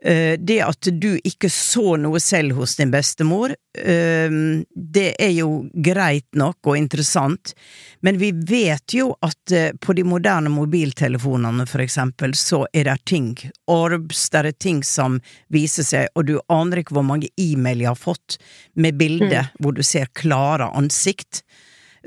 Eh, 0.03 0.39
Det 0.39 0.61
at 0.63 0.89
du 0.93 1.19
ikke 1.27 1.51
så 1.51 1.97
noe 1.99 2.21
selv 2.23 2.55
hos 2.61 2.77
din 2.79 2.91
bestemor, 2.91 3.51
eh, 3.75 4.31
det 4.75 5.09
er 5.19 5.33
jo 5.35 5.69
greit 5.75 6.29
nok 6.39 6.71
og 6.71 6.79
interessant, 6.79 7.55
men 8.01 8.19
vi 8.19 8.31
vet 8.31 8.95
jo 8.95 9.11
at 9.23 9.53
eh, 9.53 9.73
på 9.75 9.97
de 9.99 10.05
moderne 10.07 10.53
mobiltelefonene, 10.55 11.67
for 11.67 11.83
eksempel, 11.83 12.37
så 12.39 12.65
er 12.73 12.87
det 12.87 12.99
ting, 13.11 13.33
orbs, 13.67 14.29
det 14.31 14.45
er 14.45 14.53
ting 14.53 14.85
som 14.87 15.19
viser 15.51 15.83
seg, 15.83 16.13
og 16.15 16.29
du 16.31 16.39
aner 16.47 16.85
ikke 16.85 16.95
hvor 16.95 17.07
mange 17.07 17.33
e-mail 17.37 17.83
jeg 17.83 17.91
har 17.91 17.99
fått 17.99 18.39
med 18.79 18.95
bilder 19.01 19.51
hvor 19.59 19.75
du 19.75 19.83
ser 19.83 20.07
klare 20.15 20.71
ansikt 20.79 21.43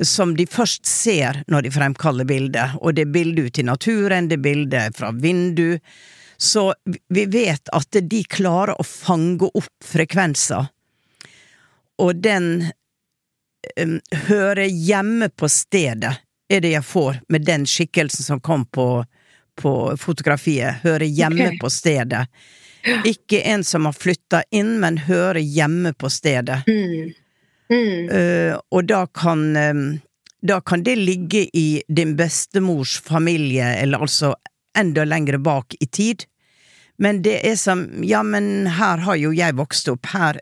som 0.02 0.32
de 0.38 0.46
først 0.48 0.88
ser 0.88 1.44
når 1.52 1.66
de 1.66 1.72
fremkaller 1.76 2.26
bildet, 2.26 2.78
og 2.80 2.96
det 2.96 3.06
er 3.06 3.14
bilde 3.14 3.50
ute 3.50 3.62
i 3.62 3.68
naturen, 3.68 4.30
det 4.32 4.40
er 4.40 4.46
bilde 4.46 4.86
fra 4.96 5.12
vindu, 5.12 5.76
så 6.42 6.74
vi 7.10 7.26
vet 7.26 7.70
at 7.70 7.98
de 8.02 8.24
klarer 8.24 8.74
å 8.82 8.84
fange 8.84 9.46
opp 9.54 9.86
frekvenser, 9.86 10.72
og 12.02 12.16
den 12.26 12.48
um, 13.78 14.00
hører 14.26 14.66
hjemme 14.66 15.30
på 15.30 15.50
stedet, 15.54 16.16
er 16.50 16.64
det 16.66 16.74
jeg 16.74 16.88
får 16.88 17.22
med 17.30 17.46
den 17.46 17.68
skikkelsen 17.70 18.26
som 18.26 18.42
kom 18.42 18.66
på, 18.66 18.88
på 19.62 19.76
fotografiet, 20.02 20.82
hører 20.82 21.06
hjemme 21.06 21.52
okay. 21.52 21.62
på 21.62 21.70
stedet. 21.70 22.26
Ikke 23.06 23.44
en 23.46 23.64
som 23.64 23.86
har 23.86 23.94
flytta 23.94 24.42
inn, 24.50 24.80
men 24.82 24.98
hører 25.06 25.44
hjemme 25.46 25.94
på 25.94 26.10
stedet. 26.10 26.64
Mm. 26.66 27.12
Mm. 27.70 28.10
Uh, 28.10 28.58
og 28.74 28.90
da 28.90 29.06
kan 29.16 29.52
um, 29.56 29.84
Da 30.42 30.58
kan 30.60 30.82
det 30.84 30.98
ligge 30.98 31.46
i 31.54 31.84
din 31.88 32.16
bestemors 32.18 32.98
familie, 33.06 33.76
eller 33.78 34.02
altså 34.02 34.34
enda 34.78 35.06
lengre 35.06 35.38
bak 35.38 35.76
i 35.80 35.86
tid. 35.86 36.26
Men 37.02 37.22
det 37.26 37.40
er 37.48 37.56
som 37.58 37.88
Ja, 38.06 38.22
men 38.24 38.68
her 38.78 39.02
har 39.06 39.18
jo 39.18 39.32
jeg 39.34 39.56
vokst 39.58 39.90
opp, 39.90 40.06
her, 40.14 40.38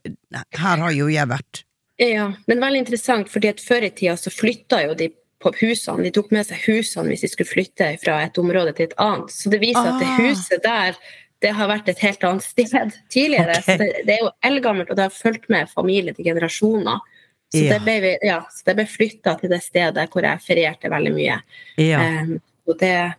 her 0.59 0.77
har 0.83 0.91
jo 0.95 1.07
jeg 1.11 1.27
vært. 1.31 1.63
Ja, 1.99 2.29
men 2.47 2.61
veldig 2.63 2.79
interessant, 2.85 3.29
fordi 3.31 3.49
at 3.51 3.59
før 3.63 3.83
i 3.87 3.89
tida 3.91 4.15
så 4.19 4.31
flytta 4.31 4.83
jo 4.87 4.93
de 4.99 5.09
på 5.39 5.51
husene. 5.61 6.03
De 6.03 6.11
tok 6.15 6.31
med 6.35 6.45
seg 6.47 6.59
husene 6.67 7.07
hvis 7.11 7.21
de 7.23 7.29
skulle 7.31 7.47
flytte 7.47 7.89
fra 8.03 8.17
et 8.25 8.37
område 8.39 8.73
til 8.75 8.89
et 8.89 8.95
annet. 8.99 9.31
Så 9.31 9.51
det 9.51 9.59
viser 9.63 9.87
at 9.87 9.99
det 9.99 10.07
Ah. 10.07 10.19
huset 10.19 10.63
der 10.63 10.95
det 11.41 11.53
har 11.55 11.69
vært 11.71 11.87
et 11.87 11.99
helt 12.03 12.23
annet 12.27 12.43
sted 12.43 12.91
tidligere. 13.09 13.55
Okay. 13.61 13.63
Så 13.63 13.77
det, 13.79 14.05
det 14.07 14.15
er 14.17 14.25
jo 14.25 14.31
eldgammelt, 14.43 14.89
og 14.91 14.97
det 14.99 15.05
har 15.07 15.15
fulgt 15.15 15.47
med 15.49 15.69
familie 15.71 16.13
til 16.13 16.25
generasjoner. 16.27 16.99
Så 17.53 17.63
Ja. 17.63 17.79
det 17.79 17.81
ble, 17.85 18.17
ja, 18.21 18.41
så 18.51 18.65
det 18.67 18.75
ble 18.75 18.85
flytta 18.85 19.37
til 19.39 19.49
det 19.49 19.61
stedet 19.63 20.09
hvor 20.11 20.21
jeg 20.27 20.43
ferierte 20.43 20.91
veldig 20.91 21.13
mye. 21.15 21.39
Ja. 21.79 22.03
Um, 22.23 22.35
og 22.67 22.77
det 22.79 23.13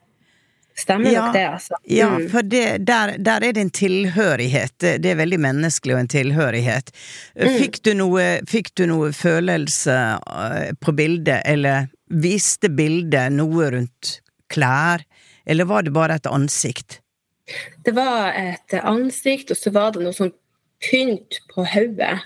stemmer 0.78 1.12
Ja, 1.12 1.26
nok, 1.26 1.35
det, 1.35 1.44
altså. 1.48 1.74
Ja, 1.85 2.09
Mm. 2.11 2.30
for 2.30 2.42
det, 2.42 2.87
der, 2.87 3.16
der 3.18 3.44
er 3.44 3.52
det 3.52 3.61
en 3.61 3.70
tilhørighet. 3.70 4.72
Det, 4.78 5.04
er 5.04 5.16
veldig 5.16 5.40
menneskelig 5.40 5.94
og 5.94 6.00
en 6.00 6.09
tilhørighet. 6.09 6.90
Mm. 7.37 7.59
Fikk 7.59 7.83
du 7.83 7.94
noe, 7.94 8.40
fikk 8.48 8.74
du 8.74 8.87
noe 8.87 9.12
følelse 9.12 9.96
eh, 10.16 10.72
på 10.80 10.92
bildet, 10.92 11.42
eller 11.44 11.88
viste 12.11 12.68
bildet 12.68 13.33
noe 13.33 13.70
rundt 13.70 14.20
klær, 14.50 15.04
eller 15.46 15.64
var 15.64 15.83
det 15.83 15.92
bare 15.92 16.14
et 16.20 16.26
ansikt? 16.26 17.00
Det 17.85 17.94
var 17.94 18.33
et 18.38 18.74
ansikt, 18.83 19.50
og 19.50 19.59
så 19.59 19.70
var 19.74 19.92
det 19.92 20.02
noe 20.04 20.14
sånn 20.14 20.33
pynt 20.80 21.40
på 21.50 21.64
hodet 21.66 22.18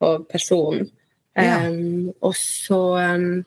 på 0.00 0.18
personen. 0.30 0.88
Ja. 1.38 1.60
Um, 1.68 2.10
og 2.26 2.34
så 2.36 2.98
um, 2.98 3.44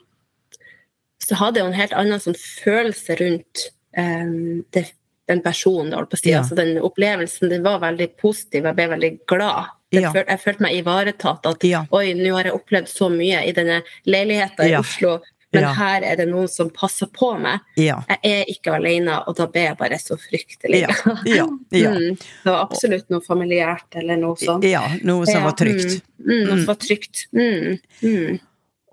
så 1.24 1.38
hadde 1.40 1.60
jeg 1.60 1.70
en 1.70 1.78
helt 1.78 1.96
annen 1.98 2.22
sånn 2.22 2.38
følelse 2.38 3.16
rundt 3.20 3.68
um, 3.98 4.64
det, 4.74 4.86
den 5.28 5.42
personen. 5.44 5.94
holdt 5.94 6.12
på 6.12 6.20
å 6.20 6.24
si. 6.24 6.32
Ja. 6.32 6.42
Altså, 6.42 6.58
den 6.60 6.78
opplevelsen 6.84 7.52
den 7.52 7.64
var 7.66 7.80
veldig 7.84 8.10
positiv, 8.22 8.68
jeg 8.70 8.78
ble 8.80 8.90
veldig 8.96 9.14
glad. 9.30 9.72
Ja. 9.94 10.10
Følte, 10.10 10.32
jeg 10.32 10.42
følte 10.42 10.66
meg 10.66 10.80
ivaretatt. 10.80 11.46
At 11.46 11.64
Ja. 11.64 11.86
oi, 11.92 12.14
nå 12.18 12.34
har 12.36 12.50
jeg 12.50 12.58
opplevd 12.58 12.90
så 12.90 13.10
mye 13.14 13.44
i 13.46 13.54
denne 13.54 13.84
leiligheten 14.10 14.66
i 14.68 14.76
Oslo, 14.80 15.20
men 15.54 15.68
her 15.78 16.02
er 16.02 16.16
det 16.18 16.26
noen 16.30 16.48
som 16.50 16.70
passer 16.74 17.10
på 17.14 17.30
meg. 17.40 17.60
Jeg 17.78 18.18
er 18.24 18.50
ikke 18.50 18.74
alene, 18.74 19.20
og 19.28 19.38
da 19.38 19.46
ble 19.48 19.68
jeg 19.68 19.78
bare 19.78 20.00
så 20.02 20.18
fryktelig 20.18 20.82
ja. 21.38 21.46
Mm, 21.46 22.16
det 22.18 22.50
var 22.50 22.64
absolutt 22.64 23.14
noe 23.14 23.22
familiært 23.22 24.00
eller 24.02 24.18
noe 24.18 24.40
sånt. 24.40 24.66
Ja, 24.66 24.82
noe 25.06 25.28
som 25.30 25.46
var 25.46 25.54
trygt. 25.60 26.02
Mm, 26.18 26.32
mm, 26.34 26.42
noe 26.50 26.58
som 26.58 26.72
var 26.72 26.82
trygt. 26.82 27.28
Mm, 27.38 27.78
mm. 28.02 28.42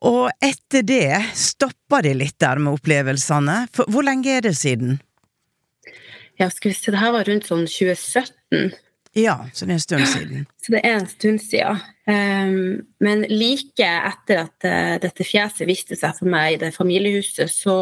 Og 0.07 0.31
etter 0.41 0.85
det 0.87 1.21
stoppa 1.37 2.01
det 2.05 2.15
litt 2.17 2.39
der 2.41 2.61
med 2.63 2.79
opplevelsene. 2.79 3.67
For 3.75 3.89
hvor 3.93 4.07
lenge 4.07 4.33
er 4.39 4.47
det 4.47 4.55
siden? 4.57 4.99
Ja, 6.41 6.49
skal 6.49 6.71
vi 6.71 6.79
se, 6.79 6.93
det 6.95 7.03
her 7.03 7.13
var 7.13 7.29
rundt 7.29 7.49
sånn 7.51 7.67
2017, 7.69 8.71
Ja, 9.19 9.35
så 9.53 9.67
det 9.67 9.75
er 9.75 9.77
en 9.77 9.83
stund 9.83 10.07
siden. 10.07 10.45
så 10.63 10.73
det 10.73 10.81
er 10.87 10.95
en 10.95 11.09
stund 11.11 11.41
siden. 11.43 11.81
Um, 12.07 12.87
men 13.03 13.25
like 13.29 13.85
etter 13.85 14.45
at 14.47 14.67
uh, 14.67 14.95
dette 15.03 15.27
fjeset 15.27 15.67
viste 15.69 15.99
seg 15.99 16.15
for 16.17 16.31
meg 16.31 16.55
i 16.55 16.61
det 16.63 16.71
familiehuset, 16.77 17.51
så, 17.53 17.75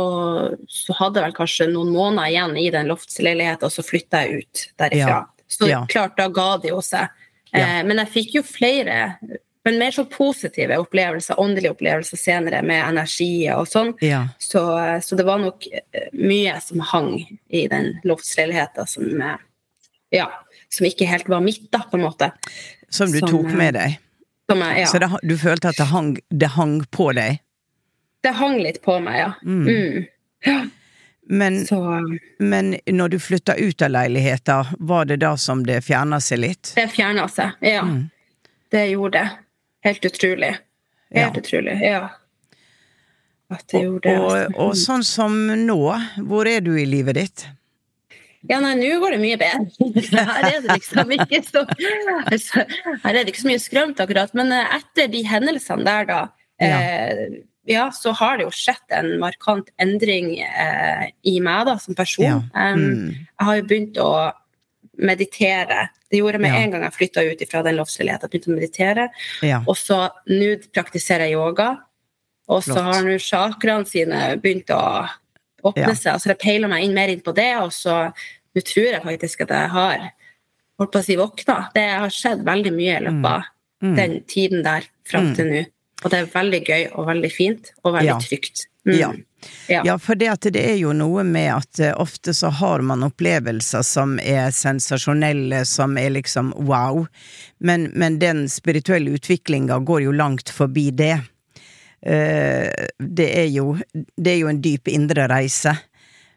så 0.66 0.96
hadde 0.98 1.20
jeg 1.20 1.28
vel 1.28 1.36
kanskje 1.36 1.68
noen 1.70 1.92
måneder 1.94 2.32
igjen 2.32 2.56
i 2.58 2.66
den 2.74 2.88
loftsleiligheten, 2.90 3.68
og 3.68 3.76
så 3.76 3.84
flytta 3.86 4.24
jeg 4.24 4.40
ut 4.42 4.64
derifra. 4.80 5.20
Ja, 5.20 5.44
Så 5.46 5.68
ja. 5.70 5.84
klart, 5.92 6.16
da 6.18 6.26
ga 6.32 6.48
det 6.64 6.72
jo 6.72 6.80
seg. 6.82 7.12
Ja. 7.52 7.60
Eh, 7.60 7.82
men 7.86 8.00
jeg 8.02 8.12
fikk 8.16 8.34
jo 8.40 8.42
flere, 8.44 8.98
men 9.68 9.78
mer 9.78 9.90
så 9.90 10.04
positive 10.08 10.78
opplevelser, 10.80 11.40
åndelige 11.40 11.74
opplevelser 11.74 12.16
senere, 12.16 12.62
med 12.64 12.80
energier 12.86 13.58
og 13.60 13.68
sånn. 13.68 13.90
Ja. 14.00 14.22
Så, 14.40 14.62
så 15.04 15.18
det 15.18 15.26
var 15.28 15.42
nok 15.42 15.66
eh, 15.68 16.06
mye 16.16 16.54
som 16.64 16.80
hang 16.88 17.10
i 17.52 17.66
den 17.68 17.98
loftsleiligheten 18.08 18.88
som 18.88 19.20
eh, 19.20 19.36
Ja, 20.08 20.30
som 20.72 20.86
ikke 20.88 21.04
helt 21.04 21.28
var 21.28 21.42
mitt, 21.44 21.66
da, 21.68 21.82
på 21.84 21.98
en 21.98 22.06
måte. 22.06 22.30
Som 22.88 23.12
du 23.12 23.18
Som, 23.20 23.28
tok 23.28 23.50
eh, 23.50 23.58
med 23.60 23.76
deg. 23.76 23.98
Som 24.48 24.64
jeg, 24.64 24.80
ja. 24.80 24.88
Så 24.88 25.02
det, 25.04 25.10
du 25.28 25.36
følte 25.36 25.68
at 25.68 25.76
det 25.76 25.90
hang, 25.90 26.14
det 26.32 26.48
hang 26.54 26.78
på 26.88 27.10
deg? 27.18 27.42
Det 28.24 28.32
hang 28.40 28.56
litt 28.64 28.80
på 28.82 28.96
meg, 29.04 29.18
ja. 29.20 29.32
Mm. 29.44 30.06
Men, 31.28 31.58
Så 31.66 31.82
um, 31.84 32.14
men 32.40 32.78
når 32.88 33.08
du 33.08 33.18
flytta 33.20 33.58
ut 33.60 33.84
av 33.84 33.92
leiligheta, 33.92 34.62
var 34.78 35.04
det 35.04 35.20
da 35.20 35.34
som 35.36 35.60
det 35.66 35.82
fjerna 35.84 36.22
seg 36.24 36.40
litt? 36.40 36.72
det 36.78 36.88
fjerna 36.88 37.28
seg. 37.28 37.60
Ja. 37.60 37.84
Mm. 37.84 38.08
Det 38.72 38.86
gjorde 38.86 39.18
det. 39.18 39.28
Helt 39.86 40.04
utrolig. 40.08 40.54
Helt 41.14 41.36
Ja. 41.36 41.42
utrolig. 41.42 41.76
Ja. 41.82 42.08
At 43.50 43.72
jeg 43.72 43.86
gjorde 43.86 44.08
det. 44.10 44.16
Og, 44.20 44.32
altså. 44.32 44.58
og 44.64 44.74
sånn 44.76 45.04
som 45.08 45.36
nå, 45.66 45.78
hvor 46.28 46.48
er 46.50 46.60
du 46.60 46.74
i 46.76 46.84
livet 46.84 47.16
ditt? 47.16 47.46
Ja, 48.48 48.60
nei, 48.62 48.74
nå 48.78 48.98
går 49.02 49.16
det 49.16 49.20
mye 49.22 49.38
bedre. 49.40 49.88
Her 50.14 50.48
er 50.50 50.60
det 50.66 50.76
liksom 50.76 51.10
ikke 51.16 51.40
så 51.46 51.62
altså, 52.28 52.64
Her 53.02 53.08
er 53.16 53.22
det 53.24 53.32
ikke 53.32 53.42
så 53.42 53.48
mye 53.50 53.62
skrømt, 53.62 54.02
akkurat. 54.04 54.34
Men 54.38 54.52
eh, 54.54 54.76
etter 54.78 55.08
de 55.12 55.22
hendelsene 55.26 55.84
der, 55.88 56.06
da, 56.08 56.20
eh, 56.62 57.24
ja, 57.68 57.88
så 57.92 58.12
har 58.16 58.38
det 58.38 58.46
jo 58.46 58.52
skjedd 58.54 58.94
en 59.00 59.10
markant 59.20 59.72
endring 59.82 60.36
eh, 60.44 61.08
i 61.28 61.38
meg 61.44 61.66
da, 61.68 61.78
som 61.82 61.96
person. 61.98 62.24
Ja. 62.28 62.38
Um, 62.54 62.84
Mm. 62.84 63.08
Jeg 63.16 63.48
har 63.48 63.56
jo 63.58 63.66
begynt 63.72 63.98
å 64.04 64.10
meditere. 64.98 65.88
Det 66.10 66.18
gjorde 66.20 66.32
jeg 66.38 66.40
med 66.40 66.52
Ja. 66.54 66.58
en 66.62 66.70
gang 66.70 66.82
jeg 66.82 66.92
flytta 66.92 67.22
ut 67.32 67.42
fra 67.50 67.62
den 67.62 67.76
loftsleiligheten. 67.76 68.28
Jeg 68.28 68.30
begynte 68.30 68.50
å 68.50 68.58
meditere. 68.58 69.08
Ja. 69.42 69.58
Og 69.66 69.76
så 69.76 70.10
nå 70.28 70.50
praktiserer 70.72 71.26
jeg 71.28 71.32
yoga. 71.36 71.82
Og 72.48 72.62
så 72.64 72.80
har 72.82 73.02
nå 73.04 73.18
chakraene 73.20 73.86
sine 73.86 74.36
begynt 74.40 74.70
å 74.72 75.08
åpne 75.64 75.88
Ja. 75.88 75.94
seg. 75.94 76.14
Så 76.20 76.26
jeg 76.32 76.38
peiler 76.38 76.68
meg 76.68 76.84
inn 76.84 76.94
mer 76.94 77.08
inn 77.08 77.20
på 77.20 77.34
det, 77.34 77.56
og 77.56 77.70
så 77.70 78.12
nå 78.54 78.62
tror 78.64 78.90
jeg 78.92 79.02
faktisk 79.02 79.40
at 79.42 79.48
jeg 79.48 79.68
har 79.68 80.10
holdt 80.78 80.92
på 80.92 80.98
å 80.98 81.04
si 81.04 81.16
våkna. 81.16 81.72
Det 81.74 81.90
har 81.90 82.08
skjedd 82.08 82.44
veldig 82.44 82.72
mye 82.72 82.96
i 82.96 83.04
løpet 83.04 83.26
av 83.26 83.42
Mm. 83.82 83.94
den 83.96 84.20
tiden 84.24 84.62
der 84.64 84.82
fram 85.04 85.34
til 85.36 85.44
nå. 85.46 85.66
Og 86.04 86.10
det 86.10 86.18
er 86.20 86.26
veldig 86.26 86.64
gøy 86.66 86.90
og 86.98 87.06
veldig 87.06 87.32
fint 87.32 87.70
og 87.84 87.94
veldig 87.94 88.20
trygt. 88.22 88.66
Mm. 88.88 88.98
Ja. 88.98 89.12
Ja. 89.68 89.82
Ja, 89.84 89.98
for 89.98 90.14
det, 90.14 90.50
det 90.50 90.64
er 90.70 90.76
jo 90.80 90.92
noe 90.96 91.22
med 91.24 91.52
at 91.54 91.80
eh, 91.80 91.94
ofte 91.94 92.34
så 92.34 92.50
har 92.58 92.82
man 92.82 93.04
opplevelser 93.06 93.84
som 93.86 94.16
er 94.18 94.50
sensasjonelle, 94.50 95.62
som 95.68 95.98
er 96.00 96.10
liksom 96.16 96.50
wow, 96.56 97.04
men, 97.58 97.90
men 97.94 98.18
den 98.18 98.48
spirituelle 98.50 99.14
utviklinga 99.14 99.78
går 99.78 100.02
jo 100.08 100.14
langt 100.16 100.50
forbi 100.50 100.88
det. 100.90 101.20
Eh, 102.02 102.66
det, 102.98 103.28
er 103.28 103.46
jo, 103.54 103.76
det 104.16 104.32
er 104.32 104.40
jo 104.42 104.50
en 104.50 104.62
dyp 104.64 104.90
indre 104.90 105.28
reise, 105.30 105.76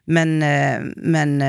men, 0.05 0.37
eh, 0.45 0.85
men 1.01 1.39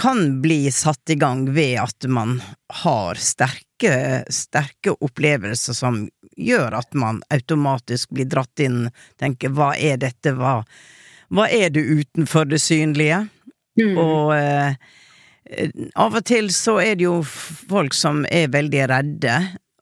kan 0.00 0.40
bli 0.40 0.70
satt 0.72 1.12
i 1.12 1.18
gang 1.20 1.44
ved 1.52 1.76
at 1.82 2.08
man 2.08 2.38
har 2.84 3.20
sterke, 3.20 4.24
sterke 4.32 4.94
opplevelser 4.96 5.76
som 5.76 6.06
gjør 6.36 6.76
at 6.78 6.94
man 6.94 7.22
automatisk 7.30 8.10
blir 8.14 8.28
dratt 8.30 8.62
inn, 8.62 8.88
tenker 9.20 9.52
hva 9.56 9.72
er 9.76 9.98
dette, 10.00 10.32
hva, 10.38 10.60
hva 11.30 11.48
er 11.50 11.70
det 11.74 11.82
utenfor 11.82 12.48
det 12.50 12.60
synlige? 12.62 13.24
Mm. 13.80 13.98
Og 13.98 14.32
eh, 14.36 14.74
av 15.94 16.14
og 16.18 16.24
til 16.28 16.50
så 16.54 16.78
er 16.82 16.96
det 16.98 17.06
jo 17.08 17.20
folk 17.26 17.94
som 17.96 18.24
er 18.30 18.50
veldig 18.52 18.82
redde 18.90 19.36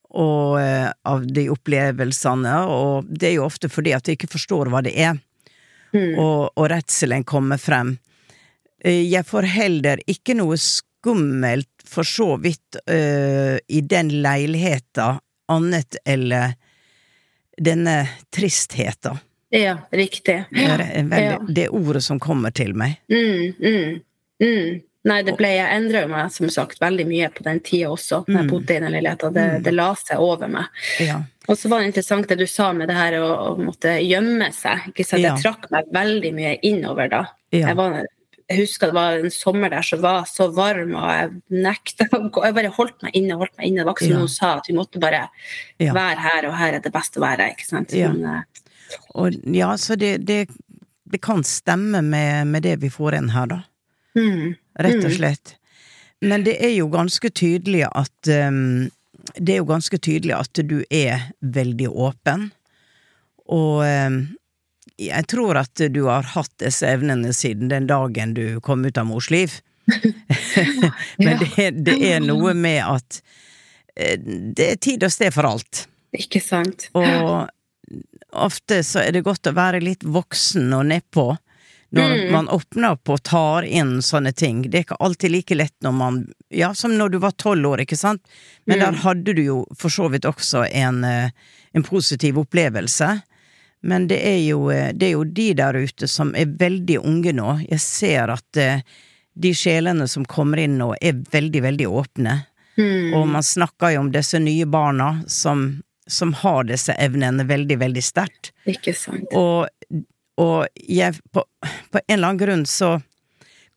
og, 0.09 0.59
eh, 0.61 0.89
av 1.05 1.27
de 1.27 1.49
opplevelsene, 1.53 2.55
og 2.73 3.09
det 3.09 3.31
er 3.33 3.35
jo 3.39 3.47
ofte 3.49 3.69
fordi 3.73 3.93
at 3.97 4.07
de 4.09 4.17
ikke 4.17 4.31
forstår 4.33 4.71
hva 4.73 4.85
det 4.87 4.97
er, 4.97 5.19
Mm. 5.89 6.19
og, 6.21 6.51
og 6.61 6.67
redselen 6.69 7.23
kommer 7.25 7.57
frem. 7.57 7.95
Eh, 8.85 9.07
Jeg 9.09 9.25
får 9.25 9.47
heller 9.49 10.03
ikke 10.05 10.35
noe 10.37 10.59
skummelt, 10.61 11.71
for 11.89 12.05
så 12.05 12.35
vidt, 12.37 12.77
uh, 12.85 13.57
i 13.73 13.81
den 13.81 14.11
leiligheta, 14.21 15.15
annet 15.49 15.97
eller 16.05 16.55
denne 17.59 18.09
tristheten. 18.35 19.19
Ja, 19.51 19.79
riktig. 19.91 20.45
Det 20.51 20.65
er, 20.65 20.83
veldig, 21.09 21.23
Ja. 21.25 21.39
det 21.49 21.69
ordet 21.69 22.03
som 22.05 22.21
kommer 22.21 22.51
til 22.53 22.75
meg. 22.77 22.99
Mm, 23.09 23.55
mm, 23.59 24.01
mm. 24.43 24.83
Nei, 25.09 25.23
det 25.25 25.37
ble, 25.39 25.49
jeg 25.57 25.73
endra 25.73 26.03
meg 26.11 26.31
som 26.35 26.51
sagt 26.53 26.81
veldig 26.83 27.07
mye 27.09 27.31
på 27.33 27.43
den 27.47 27.61
tida 27.65 27.89
også, 27.95 28.25
når 28.29 28.37
jeg 28.43 28.45
Mm. 28.45 28.51
bodde 28.51 28.75
i 28.77 28.81
den 28.83 28.93
leiligheten. 28.93 29.33
Det, 29.33 29.63
det 29.65 29.73
la 29.75 29.95
seg 29.95 30.19
over 30.21 30.49
meg. 30.53 30.67
Ja. 31.01 31.23
Og 31.49 31.57
så 31.57 31.69
var 31.71 31.81
det 31.81 31.87
interessant 31.87 32.29
det 32.29 32.37
du 32.39 32.47
sa 32.47 32.73
med 32.77 32.89
det 32.89 32.97
her 32.99 33.13
å, 33.23 33.55
å 33.55 33.57
måtte 33.57 33.95
gjemme 34.05 34.53
seg. 34.53 34.91
Ikke 34.93 35.07
sant? 35.07 35.23
Jeg 35.23 35.41
trakk 35.41 35.71
meg 35.71 35.87
veldig 35.95 36.35
mye 36.35 36.59
innover 36.63 37.09
da. 37.09 37.23
Jeg, 37.51 37.75
var, 37.79 38.05
jeg 38.49 38.61
husker 38.63 38.87
det 38.91 38.95
var 38.97 39.19
en 39.19 39.31
sommer 39.31 39.69
der 39.71 39.83
som 39.85 40.01
var 40.01 40.25
så 40.31 40.47
varm, 40.57 40.95
og 40.97 41.09
jeg 41.13 41.31
nekta 41.67 42.07
å 42.17 42.31
gå. 42.33 42.45
Jeg 42.47 42.55
bare 42.57 42.71
holdt 42.79 43.03
meg 43.05 43.17
inne 43.19 43.37
holdt 43.37 43.57
meg 43.59 43.67
inne. 43.69 43.83
Det 43.83 43.87
var 43.87 43.95
ikke 43.99 44.07
som 44.07 44.15
Ja. 44.15 44.19
noen 44.23 44.29
sa, 44.33 44.53
at 44.57 44.69
vi 44.71 44.75
måtte 44.79 45.01
bare 45.03 45.29
Ja. 45.79 45.93
være 45.93 46.19
her, 46.25 46.47
og 46.49 46.57
her 46.57 46.73
er 46.75 46.81
det 46.81 46.93
best 46.93 47.17
å 47.17 47.21
være. 47.21 47.51
ikke 47.53 47.67
sant? 47.69 47.93
Ja. 47.93 48.09
Men, 48.13 48.25
eh, 48.25 48.43
Og 49.15 49.35
ja, 49.55 49.75
så 49.77 49.97
det, 49.99 50.25
det, 50.25 50.49
det 51.11 51.21
kan 51.21 51.43
stemme 51.45 52.01
med, 52.03 52.47
med 52.47 52.63
det 52.63 52.79
vi 52.81 52.89
får 52.89 53.19
inn 53.19 53.29
her, 53.31 53.47
da. 53.47 53.63
mm, 54.17 54.57
Rett 54.81 55.05
og 55.05 55.11
Mm. 55.11 55.17
slett. 55.19 55.55
Men 56.23 56.43
det 56.45 56.57
er 56.65 56.73
jo 56.77 56.89
ganske 56.89 57.29
tydelig 57.31 57.85
at 57.95 58.29
um, 58.49 58.91
Det 59.37 59.51
er 59.55 59.59
jo 59.59 59.65
ganske 59.67 59.99
tydelig 60.01 60.33
at 60.35 60.53
du 60.67 60.83
er 60.91 61.21
veldig 61.45 61.89
åpen. 61.93 62.51
Og 63.49 63.85
um, 63.85 64.37
jeg 64.99 65.27
tror 65.31 65.57
at 65.61 65.81
du 65.95 66.05
har 66.09 66.23
hatt 66.35 66.53
disse 66.59 66.87
evnene 66.87 67.31
siden 67.37 67.69
den 67.71 67.87
dagen 67.87 68.35
du 68.35 68.61
kom 68.61 68.85
ut 68.85 68.99
av 68.99 69.07
mors 69.07 69.31
liv. 69.31 69.61
Men 71.19 71.39
det, 71.41 71.71
det 71.87 71.97
er 72.13 72.21
noe 72.25 72.55
med 72.55 72.83
at 72.85 73.21
eh, 73.97 74.19
det 74.19 74.67
er 74.75 74.81
tid 74.83 75.07
og 75.07 75.13
sted 75.15 75.33
for 75.35 75.49
alt. 75.49 75.87
ikke 76.13 76.41
sant? 76.45 76.89
Og 76.99 77.49
ofte 78.37 78.83
så 78.85 79.01
er 79.07 79.15
det 79.17 79.25
godt 79.27 79.49
å 79.49 79.55
være 79.57 79.81
litt 79.85 80.05
voksen 80.05 80.73
og 80.77 80.89
nedpå. 80.93 81.31
Når 81.97 82.11
Mm. 82.19 82.33
man 82.35 82.49
åpner 82.53 82.91
opp 82.99 83.09
og 83.09 83.23
tar 83.25 83.65
inn 83.65 84.03
sånne 84.05 84.35
ting. 84.37 84.59
Det 84.69 84.75
er 84.77 84.83
ikke 84.85 84.99
alltid 85.01 85.31
like 85.33 85.55
lett 85.57 85.73
når 85.81 85.93
man 85.97 86.19
Ja, 86.53 86.75
som 86.77 86.93
når 86.99 87.11
du 87.15 87.19
var 87.23 87.33
tolv 87.41 87.65
år, 87.65 87.81
ikke 87.87 87.97
sant? 87.97 88.21
Men 88.67 88.79
Mm. 88.79 88.85
der 88.85 88.99
hadde 89.07 89.35
du 89.35 89.41
jo 89.43 89.57
for 89.77 89.89
så 89.89 90.11
vidt 90.13 90.25
også 90.29 90.67
en, 90.71 91.03
eh, 91.05 91.31
en 91.75 91.83
positiv 91.83 92.37
opplevelse. 92.45 93.23
Men 93.81 94.09
det 94.11 94.19
er, 94.27 94.39
jo, 94.43 94.71
eh, 94.71 94.91
det 94.95 95.07
er 95.07 95.17
jo 95.17 95.25
de 95.25 95.53
der 95.59 95.75
ute 95.79 96.09
som 96.11 96.35
er 96.35 96.51
veldig 96.59 96.99
unge 96.99 97.33
nå. 97.37 97.59
Jeg 97.69 97.81
ser 97.83 98.33
at 98.35 98.59
eh, 98.59 98.83
de 99.39 99.53
sjelene 99.55 100.09
som 100.11 100.27
kommer 100.27 100.59
inn 100.63 100.79
nå, 100.81 100.93
er 101.01 101.21
veldig, 101.31 101.63
veldig 101.63 101.89
åpne. 101.89 102.39
Mm. 102.79 103.15
Og 103.15 103.29
man 103.29 103.43
snakker 103.43 103.95
jo 103.95 104.05
om 104.05 104.13
disse 104.15 104.39
nye 104.43 104.67
barna 104.67 105.23
som, 105.27 105.83
som 106.07 106.35
har 106.43 106.67
disse 106.67 106.95
evnene 106.95 107.47
veldig, 107.47 107.79
veldig 107.79 108.03
sterkt. 108.03 108.53
Ikke 108.67 108.95
sant. 108.99 109.31
Og, 109.35 109.69
og 110.39 110.67
jeg, 110.75 111.19
på, 111.35 111.45
på 111.91 112.03
en 112.07 112.15
eller 112.19 112.33
annen 112.33 112.43
grunn 112.43 112.67
så 112.67 112.97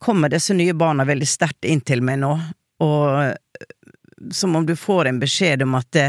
kommer 0.02 0.34
disse 0.34 0.54
nye 0.58 0.74
barna 0.74 1.06
veldig 1.06 1.30
sterkt 1.30 1.66
inn 1.70 1.82
til 1.86 2.02
meg 2.02 2.24
nå, 2.24 2.34
og 2.82 3.10
eh, 3.22 3.36
som 4.34 4.56
om 4.58 4.66
du 4.66 4.74
får 4.78 5.10
en 5.10 5.20
beskjed 5.22 5.62
om 5.66 5.76
at 5.78 5.90
det, 5.94 6.08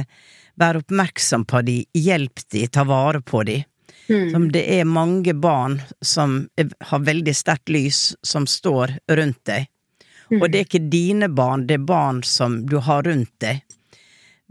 vær 0.61 0.79
oppmerksom 0.81 1.45
på 1.49 1.63
de, 1.65 1.79
hjelp 1.97 2.41
de, 2.53 2.67
ta 2.69 2.85
vare 2.89 3.21
på 3.25 3.43
de. 3.49 3.63
Mm. 4.13 4.31
Som 4.35 4.49
det 4.53 4.63
er 4.79 4.85
mange 4.89 5.33
barn 5.35 5.79
som 6.05 6.43
er, 6.61 6.69
har 6.91 7.05
veldig 7.07 7.35
sterkt 7.37 7.73
lys, 7.73 8.13
som 8.23 8.47
står 8.47 8.99
rundt 9.17 9.41
deg. 9.49 9.69
Og 10.41 10.47
det 10.49 10.61
er 10.63 10.65
ikke 10.69 10.87
dine 10.93 11.29
barn, 11.29 11.67
det 11.69 11.81
er 11.81 11.87
barn 11.89 12.23
som 12.25 12.63
du 12.69 12.79
har 12.85 13.05
rundt 13.05 13.33
deg. 13.45 13.61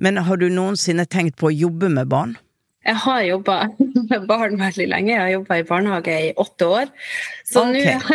Men 0.01 0.17
har 0.17 0.37
du 0.41 0.47
noensinne 0.49 1.05
tenkt 1.09 1.37
på 1.41 1.49
å 1.49 1.53
jobbe 1.53 1.89
med 1.93 2.09
barn? 2.11 2.35
Jeg 2.81 2.97
har 3.03 3.21
jobba 3.21 3.55
med 4.09 4.23
barn 4.29 4.57
veldig 4.57 4.87
lenge. 4.89 5.11
Jeg 5.13 5.21
har 5.21 5.31
jobba 5.35 5.57
i 5.61 5.65
barnehage 5.69 6.15
i 6.17 6.31
åtte 6.41 6.65
år. 6.65 6.89
Så 7.45 7.65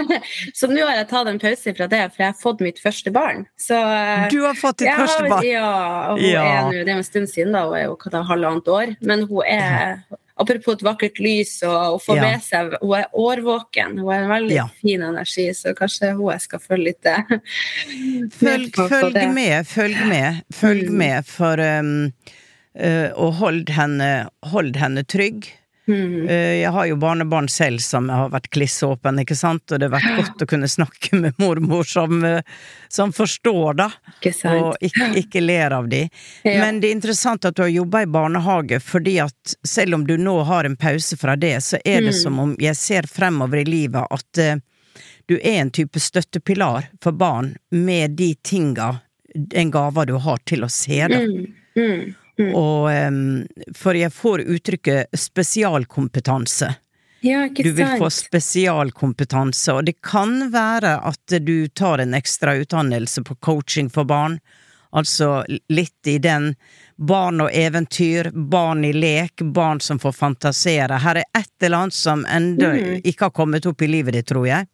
så 0.59 0.71
nå 0.71 0.83
har 0.83 0.97
jeg 0.99 1.09
tatt 1.13 1.31
en 1.31 1.39
pause 1.43 1.75
fra 1.79 1.87
det, 1.93 2.03
for 2.15 2.25
jeg 2.25 2.33
har 2.33 2.41
fått 2.41 2.65
mitt 2.67 2.83
første 2.83 3.13
barn. 3.15 3.47
Så 3.61 3.79
eh, 3.79 4.27
Du 4.35 4.41
har 4.43 4.59
fått 4.59 4.83
ditt 4.83 4.91
første 4.91 5.31
barn! 5.31 5.47
Ja, 5.47 5.71
hun 6.15 6.25
Ja. 6.27 6.45
er 6.67 6.83
det 6.83 6.91
er 6.91 6.97
en 6.99 7.07
stund 7.07 7.31
siden, 7.31 7.55
da. 7.55 7.67
Hun 7.69 7.79
er 7.79 7.87
jo 7.87 8.25
halvannet 8.33 8.71
år. 8.75 8.97
Men 9.07 9.27
hun 9.31 9.43
er 9.47 10.03
Apropos 10.38 10.75
et 10.77 10.83
vakkert 10.85 11.18
lys 11.18 11.62
og 11.64 11.77
å 11.96 12.01
få 12.03 12.16
Ja. 12.16 12.22
med 12.22 12.42
seg 12.44 12.75
Hun 12.83 12.92
er 12.99 13.07
årvåken. 13.14 13.99
Hun 13.99 14.07
har 14.11 14.22
en 14.22 14.29
veldig 14.35 14.55
Ja. 14.55 14.66
fin 14.83 15.01
energi, 15.03 15.49
så 15.57 15.72
kanskje 15.75 16.14
hun 16.16 16.31
jeg 16.31 16.40
skal 16.44 16.59
følge 16.61 16.85
litt 16.85 17.07
eh, 17.07 17.22
Følg, 18.37 18.72
på 18.77 18.88
følg 18.90 19.33
med, 19.35 19.66
følg 19.66 19.96
med, 20.09 20.42
følg 20.53 20.88
Mm. 20.90 20.96
med, 20.99 21.25
for 21.27 21.61
um, 21.61 22.12
uh, 22.79 23.11
Og 23.16 23.33
hold 23.40 23.68
henne, 23.70 24.29
hold 24.44 24.77
henne 24.77 25.05
trygg. 25.09 25.49
Mm. 25.88 26.29
Eh, 26.29 26.55
jeg 26.61 26.70
har 26.75 26.87
jo 26.90 26.96
barnebarn 26.99 27.46
selv 27.49 27.79
som 27.79 28.09
har 28.11 28.31
vært 28.33 28.49
klissåpen, 28.51 29.20
ikke 29.22 29.37
sant, 29.38 29.70
og 29.70 29.79
det 29.79 29.87
har 29.87 29.94
vært 29.94 30.16
godt 30.18 30.42
å 30.42 30.49
kunne 30.51 30.66
snakke 30.68 31.14
med 31.20 31.38
mormor 31.38 31.87
som, 31.87 32.25
eh, 32.25 32.42
som 32.88 33.12
forstår, 33.14 33.77
da, 33.79 33.90
Ikke 34.18 34.33
og 34.51 34.77
ikke, 34.83 35.11
ikke 35.22 35.42
ler 35.44 35.77
av 35.79 35.88
de. 35.92 36.09
Ja. 36.42 36.57
Men 36.64 36.81
det 36.83 36.90
er 36.90 36.96
interessant 36.99 37.44
at 37.46 37.55
du 37.55 37.62
har 37.62 37.70
jobba 37.70 38.03
i 38.03 38.11
barnehage, 38.11 38.81
fordi 38.83 39.18
at 39.22 39.55
selv 39.62 39.94
om 39.94 40.07
du 40.07 40.16
nå 40.18 40.40
har 40.49 40.64
en 40.66 40.77
pause 40.77 41.16
fra 41.16 41.37
det, 41.37 41.57
så 41.62 41.79
er 41.85 42.01
det 42.01 42.14
Mm. 42.16 42.22
som 42.22 42.38
om 42.38 42.57
jeg 42.59 42.77
ser 42.77 43.03
fremover 43.07 43.62
i 43.62 43.64
livet 43.64 44.07
at 44.11 44.38
uh, 44.38 44.59
du 45.29 45.37
er 45.38 45.61
en 45.61 45.70
type 45.70 46.01
støttepilar 46.01 46.87
for 47.03 47.12
barn 47.12 47.57
med 47.70 48.16
de 48.16 48.35
tinga, 48.42 49.01
den 49.35 49.70
gava 49.70 50.05
du 50.07 50.14
har 50.18 50.38
til 50.46 50.62
å 50.64 50.68
se 50.70 51.07
det. 51.09 51.18
Mm. 51.77 52.14
Mm. 52.38 52.55
Og 52.55 53.77
For 53.77 53.96
jeg 53.96 54.12
får 54.12 54.42
uttrykket 54.44 55.07
spesialkompetanse. 55.16 56.75
Ja, 57.25 57.49
Du 57.49 57.72
vil 57.72 57.87
få 57.99 58.11
spesialkompetanse, 58.12 59.72
og 59.72 59.85
det 59.88 59.96
kan 60.05 60.51
være 60.53 60.99
at 61.09 61.38
du 61.42 61.68
tar 61.68 61.99
en 61.99 62.14
ekstra 62.14 62.55
utdannelse 62.61 63.22
på 63.25 63.35
coaching 63.40 63.88
for 63.90 64.05
barn. 64.05 64.38
Altså 64.92 65.44
litt 65.68 66.07
i 66.07 66.18
den 66.22 66.55
barn 66.96 67.40
og 67.40 67.51
eventyr, 67.53 68.31
barn 68.33 68.85
i 68.85 68.92
lek, 68.92 69.42
barn 69.42 69.81
som 69.81 69.99
får 69.99 70.12
fantasere. 70.12 71.01
Her 71.03 71.16
er 71.20 71.25
et 71.37 71.51
eller 71.62 71.77
annet 71.87 71.94
som 71.94 72.25
ennå 72.27 72.70
Mm. 72.77 73.01
ikke 73.05 73.25
har 73.27 73.31
kommet 73.31 73.66
opp 73.66 73.83
i 73.83 73.87
livet 73.90 74.12
ditt, 74.14 74.27
tror 74.29 74.46
jeg. 74.46 74.66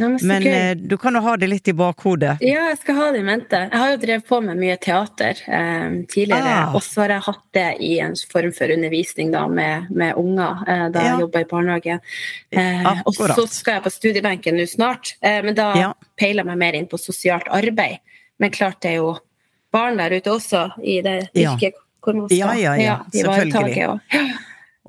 Ja, 0.00 0.08
men 0.08 0.18
Men 0.24 0.46
eh, 0.48 0.74
du 0.74 0.94
kan 0.98 1.14
jo 1.14 1.20
ha 1.20 1.34
det 1.36 1.48
litt 1.50 1.68
i 1.68 1.74
bakhodet. 1.76 2.38
Ja, 2.40 2.62
jeg 2.70 2.78
skal 2.80 2.96
ha 2.96 3.10
det 3.12 3.20
i 3.20 3.26
mente. 3.26 3.58
Jeg 3.68 3.78
har 3.82 3.90
jo 3.92 3.98
drevet 4.00 4.26
på 4.30 4.38
med 4.46 4.56
mye 4.56 4.76
teater 4.80 5.36
eh, 5.46 5.90
tidligere, 6.08 6.54
Ah. 6.64 6.74
og 6.74 6.80
så 6.86 7.02
har 7.04 7.12
jeg 7.18 7.24
hatt 7.26 7.42
det 7.52 7.66
i 7.84 7.90
en 8.00 8.14
form 8.32 8.52
for 8.56 8.72
undervisning 8.72 9.30
da, 9.34 9.42
med, 9.48 9.90
med 9.92 10.14
unger 10.16 10.64
eh, 10.66 10.86
da 10.94 11.02
Ja. 11.04 11.10
jeg 11.12 11.20
jobba 11.26 11.40
i 11.44 11.48
barnehage. 11.52 11.98
Eh, 12.50 13.02
og 13.04 13.14
så 13.14 13.46
skal 13.48 13.74
jeg 13.78 13.82
på 13.84 13.92
studiebenken 13.98 14.56
nå 14.56 14.66
snart, 14.72 15.14
eh, 15.22 15.42
men 15.44 15.54
da 15.54 15.74
Ja. 15.76 15.92
peiler 16.16 16.42
jeg 16.44 16.46
meg 16.46 16.58
mer 16.64 16.72
inn 16.80 16.86
på 16.88 16.98
sosialt 16.98 17.48
arbeid. 17.52 17.98
Men 18.40 18.50
klart 18.50 18.80
det 18.80 18.92
er 18.92 18.96
jo 19.02 19.18
barn 19.72 19.98
der 20.00 20.16
ute 20.16 20.30
også 20.32 20.70
i 20.82 21.00
det 21.04 21.28
Ja. 21.34 21.56
hvor 22.02 22.14
man 22.16 22.28
skal 22.28 22.38
Ja, 22.38 22.52
ja, 22.54 22.74
ja, 22.80 22.98
ivareta 23.12 23.60
selvfølgelig. 23.60 24.00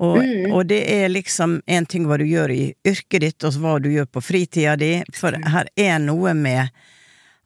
Og- 0.00 0.22
Mm. 0.22 0.52
og 0.52 0.66
det 0.66 0.82
er 0.90 1.08
liksom 1.08 1.60
en 1.66 1.86
ting 1.86 2.06
hva 2.06 2.18
du 2.18 2.24
gjør 2.24 2.50
i 2.50 2.74
yrket 2.84 3.20
ditt, 3.20 3.44
og 3.44 3.52
hva 3.52 3.80
du 3.82 3.88
gjør 3.90 4.06
på 4.06 4.22
fritida 4.22 4.76
di, 4.76 5.02
for 5.12 5.32
her 5.32 5.66
er 5.76 5.98
noe 5.98 6.34
med 6.34 6.70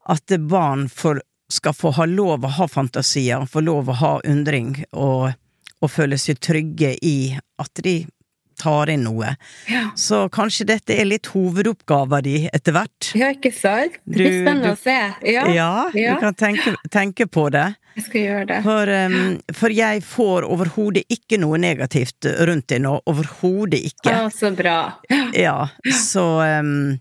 at 0.08 0.26
barn 0.48 0.88
får, 0.88 1.20
skal 1.50 1.72
få 1.72 1.92
ha 1.94 2.04
lov 2.04 2.40
å 2.42 2.48
ha 2.50 2.66
fantasier, 2.66 3.40
få 3.46 3.60
lov 3.64 3.86
å 3.88 3.94
ha 3.94 4.20
undring, 4.24 4.84
og, 4.92 5.34
og 5.82 5.90
føle 5.90 6.16
seg 6.18 6.38
trygge 6.40 6.96
i 7.02 7.38
at 7.58 7.74
de 7.82 8.06
tar 8.58 8.88
inn 8.88 9.02
noe. 9.04 9.36
Ja. 9.68 9.90
Så 9.94 10.30
kanskje 10.32 10.64
dette 10.66 10.94
er 10.98 11.04
litt 11.04 11.26
hovedoppgaven 11.26 12.22
din 12.24 12.48
etter 12.54 12.72
hvert. 12.72 13.10
ja, 13.14 13.32
ikke 13.34 13.52
sant? 13.52 13.98
Det 14.06 14.16
blir 14.16 14.38
spennende 14.46 14.72
å 14.72 14.78
se. 14.80 14.96
Ja, 15.30 15.46
Ja, 15.52 15.90
ja. 15.92 16.14
du 16.14 16.20
kan 16.20 16.34
tenke, 16.34 16.74
tenke 16.90 17.26
på 17.28 17.50
det. 17.52 17.74
Jeg 17.96 18.04
skal 18.04 18.20
gjøre 18.20 18.44
det. 18.50 18.58
For, 18.66 18.90
um, 18.92 19.36
for 19.56 19.72
jeg 19.72 20.02
får 20.04 20.44
overhodet 20.44 21.06
ikke 21.12 21.38
noe 21.40 21.56
negativt 21.60 22.28
rundt 22.44 22.68
det 22.68 22.82
nå. 22.84 22.92
Overhodet 23.08 23.80
ikke. 23.88 24.12
Å, 24.12 24.30
så 24.32 24.52
bra. 24.56 24.76
Ja, 25.32 25.70
så 25.96 26.26
um, 26.60 26.98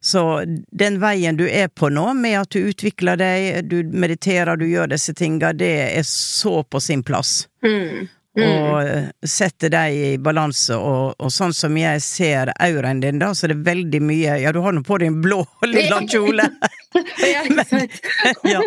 Så 0.00 0.22
den 0.46 0.96
veien 1.02 1.36
du 1.36 1.44
er 1.44 1.68
på 1.68 1.90
nå, 1.92 2.06
med 2.16 2.38
at 2.40 2.54
du 2.54 2.70
utvikler 2.70 3.18
deg, 3.20 3.66
du 3.68 3.82
mediterer, 3.92 4.56
du 4.56 4.64
gjør 4.68 4.88
disse 4.94 5.12
tinga, 5.14 5.52
det 5.52 5.74
er 5.90 6.06
så 6.06 6.62
på 6.64 6.80
sin 6.80 7.02
plass. 7.04 7.42
Mm. 7.66 8.08
og 8.38 8.74
eh, 8.86 9.06
setter 9.26 9.72
deg 9.72 9.96
i 9.98 10.10
balanse, 10.22 10.76
og, 10.78 11.16
og 11.18 11.32
sånn 11.34 11.50
som 11.56 11.74
jeg 11.74 12.02
ser 12.04 12.52
auraen 12.54 13.00
din, 13.02 13.18
da, 13.18 13.32
så 13.34 13.48
er 13.48 13.56
det 13.56 13.64
veldig 13.66 14.00
mye 14.04 14.36
Ja, 14.44 14.52
du 14.54 14.60
har 14.62 14.76
nå 14.76 14.84
på 14.86 15.00
deg 15.02 15.10
en 15.10 15.18
blå 15.24 15.40
lilla 15.66 16.04
kjole! 16.06 16.46
ja, 17.20 17.42
ja, 18.52 18.62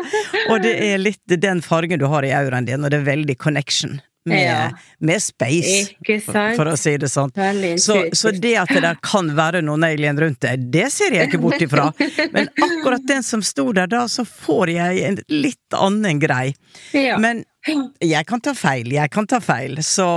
og 0.50 0.62
det 0.62 0.76
er 0.86 1.02
litt 1.02 1.36
den 1.42 1.62
fargen 1.66 2.02
du 2.02 2.08
har 2.12 2.26
i 2.28 2.34
auraen 2.36 2.68
din, 2.70 2.84
og 2.84 2.94
det 2.94 3.02
er 3.02 3.08
veldig 3.10 3.38
connection 3.42 4.00
med, 4.26 4.42
Ja. 4.46 4.70
med 5.00 5.22
space, 5.24 5.96
for 6.56 6.70
å 6.70 6.76
si 6.78 6.98
det 6.98 7.10
sånn. 7.10 7.32
Så, 7.82 7.96
så 8.14 8.32
det 8.32 8.56
at 8.62 8.70
det 8.70 8.82
der 8.86 9.00
kan 9.02 9.32
være 9.38 9.62
noen 9.66 9.84
alien 9.88 10.20
rundt 10.20 10.40
deg, 10.46 10.68
det 10.72 10.92
ser 10.94 11.16
jeg 11.18 11.30
ikke 11.30 11.42
bort 11.42 11.62
ifra. 11.62 11.88
Men 12.36 12.50
akkurat 12.62 13.08
den 13.08 13.24
som 13.26 13.42
sto 13.42 13.72
der 13.74 13.88
da, 13.90 14.06
så 14.08 14.26
får 14.28 14.74
jeg 14.76 15.02
en 15.08 15.18
litt 15.34 15.74
annen 15.78 16.20
grei. 16.22 16.54
Ja. 16.94 17.18
Men 17.22 17.44
jeg 18.02 18.26
kan 18.30 18.42
ta 18.42 18.54
feil, 18.58 18.92
jeg 18.94 19.10
kan 19.14 19.28
ta 19.30 19.38
feil, 19.42 19.78
så 19.86 20.08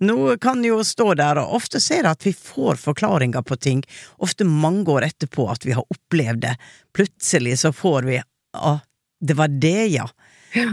noe 0.00 0.36
kan 0.40 0.62
jo 0.64 0.80
stå 0.86 1.12
der, 1.18 1.38
og 1.42 1.58
ofte 1.60 1.80
ser 1.82 2.04
jeg 2.04 2.10
at 2.10 2.26
vi 2.26 2.32
får 2.34 2.78
forklaringer 2.80 3.42
på 3.46 3.58
ting, 3.60 3.82
ofte 4.18 4.46
mange 4.48 4.86
år 4.90 5.06
etterpå 5.10 5.46
at 5.52 5.66
vi 5.66 5.74
har 5.76 5.84
opplevd 5.92 6.42
det. 6.46 6.56
Plutselig 6.96 7.58
så 7.62 7.72
får 7.74 8.08
vi 8.08 8.20
Å, 8.50 8.72
det 9.22 9.36
var 9.38 9.46
det, 9.62 9.86
ja. 9.92 10.08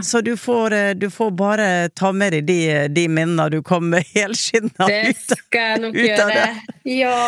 Så 0.02 0.20
du 0.26 0.32
får, 0.36 0.72
eh, 0.72 0.90
du 0.98 1.06
får 1.10 1.30
bare 1.38 1.88
ta 1.94 2.10
med 2.12 2.32
deg 2.32 2.46
de, 2.48 2.58
de 2.88 3.04
minnene 3.08 3.48
du 3.52 3.60
kommer 3.62 4.02
helskinna 4.14 4.86
Det 4.88 4.98
ut 5.08 5.14
av. 5.14 5.14
det. 5.14 5.14
Det 5.28 5.38
skal 5.44 5.68
jeg 5.70 5.80
nok 5.84 5.94
gjøre. 6.02 6.48
Ja. 6.84 7.20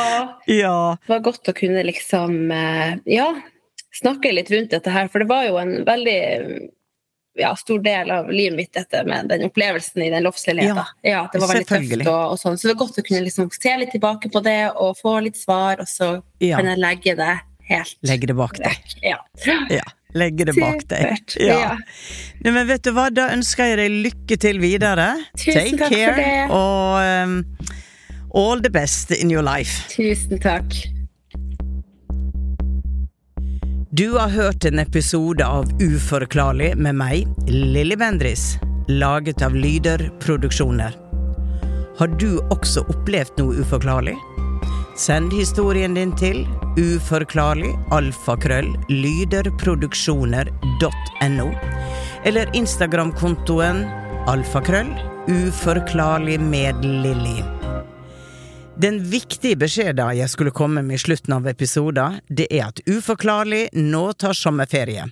Ja. 0.51 0.77
Det 1.07 1.13
var 1.15 1.25
godt 1.31 1.49
å 1.53 1.55
kunne 1.57 1.85
liksom 1.87 2.51
eh, 2.51 2.97
Ja, 3.07 3.29
snakke 4.03 4.33
litt 4.35 4.51
rundt 4.51 4.71
dette 4.75 4.91
her, 4.95 5.09
for 5.13 5.23
det 5.23 5.29
var 5.31 5.47
jo 5.47 5.59
en 5.63 5.77
veldig 5.87 6.19
ja, 7.39 7.53
stor 7.57 7.79
del 7.85 8.11
av 8.11 8.27
livet 8.35 8.57
mitt, 8.59 8.73
dette 8.75 9.05
med 9.07 9.29
den 9.31 9.45
opplevelsen 9.47 10.03
i 10.03 10.11
den 10.13 10.25
loftsleiligheten. 10.27 10.83
Ja, 11.07 11.11
Ja, 11.11 11.21
det 11.33 11.39
var 11.41 11.53
veldig 11.55 11.69
tøft 11.71 12.09
og, 12.11 12.33
og 12.35 12.41
sånn. 12.43 12.59
Så 12.59 12.67
det 12.69 12.75
er 12.75 12.81
godt 12.83 12.99
å 13.01 13.05
kunne 13.07 13.23
liksom 13.25 13.47
se 13.55 13.77
litt 13.81 13.93
tilbake 13.95 14.29
på 14.35 14.43
det 14.45 14.59
og 14.75 14.99
få 14.99 15.15
litt 15.25 15.39
svar, 15.39 15.79
og 15.81 15.89
så 15.89 16.11
Ja. 16.43 16.59
kan 16.59 16.67
jeg 16.73 16.83
legge 16.83 17.15
det 17.17 17.31
helt 17.71 17.97
Legge 18.03 18.27
det 18.27 18.35
bak 18.37 18.59
deg. 18.59 18.97
Ja. 19.07 19.21
Ja. 19.71 19.87
Legge 20.19 20.45
det 20.49 20.57
bak 20.59 20.87
deg. 20.91 21.21
Ja. 21.39 21.59
Ja. 21.61 21.75
Nei, 22.45 22.53
men 22.55 22.67
vet 22.67 22.83
du 22.87 22.91
hva, 22.97 23.09
da 23.15 23.29
ønsker 23.35 23.71
jeg 23.71 23.79
deg 23.79 23.99
lykke 24.09 24.39
til 24.43 24.59
videre. 24.63 25.13
Tusen 25.39 25.55
Take 25.55 25.77
takk 25.79 25.93
for 25.93 25.99
care, 25.99 26.17
det. 26.17 26.47
og 26.51 26.97
um, 27.05 27.37
all 28.35 28.63
the 28.65 28.71
best 28.71 29.13
in 29.15 29.31
your 29.31 29.45
life. 29.47 29.85
Tusen 29.93 30.41
takk. 30.43 30.75
Du 33.91 34.13
har 34.17 34.29
hørt 34.31 34.65
en 34.65 34.79
episode 34.79 35.45
av 35.45 35.67
Uforklarlig 35.83 36.77
med 36.79 36.95
meg, 36.95 37.27
Lilly 37.51 37.97
Bendris, 37.99 38.55
laget 38.89 39.43
av 39.43 39.55
Lyder 39.59 40.07
Produksjoner. 40.23 40.95
Har 41.99 42.15
du 42.23 42.39
også 42.55 42.87
opplevd 42.89 43.43
noe 43.43 43.61
uforklarlig? 43.61 44.15
Send 45.01 45.33
historien 45.33 45.95
din 45.97 46.11
til 46.13 46.43
uforklarlig 46.77 47.71
alfakrøll 47.95 48.69
eller 52.29 52.51
Instagram-kontoen 52.59 53.81
alfakrøll 54.29 54.91
uforklarlig 55.33 56.37
med 56.41 56.85
Lilly. 56.85 57.39
Den 58.77 59.01
viktige 59.13 59.57
beskjeden 59.57 60.19
jeg 60.19 60.29
skulle 60.29 60.53
komme 60.53 60.83
med 60.85 60.99
i 60.99 61.01
slutten 61.01 61.33
av 61.39 61.49
episoden, 61.49 62.21
det 62.29 62.51
er 62.53 62.69
at 62.69 62.85
Uforklarlig 62.85 63.71
nå 63.73 64.05
tar 64.13 64.37
sommerferie. 64.37 65.09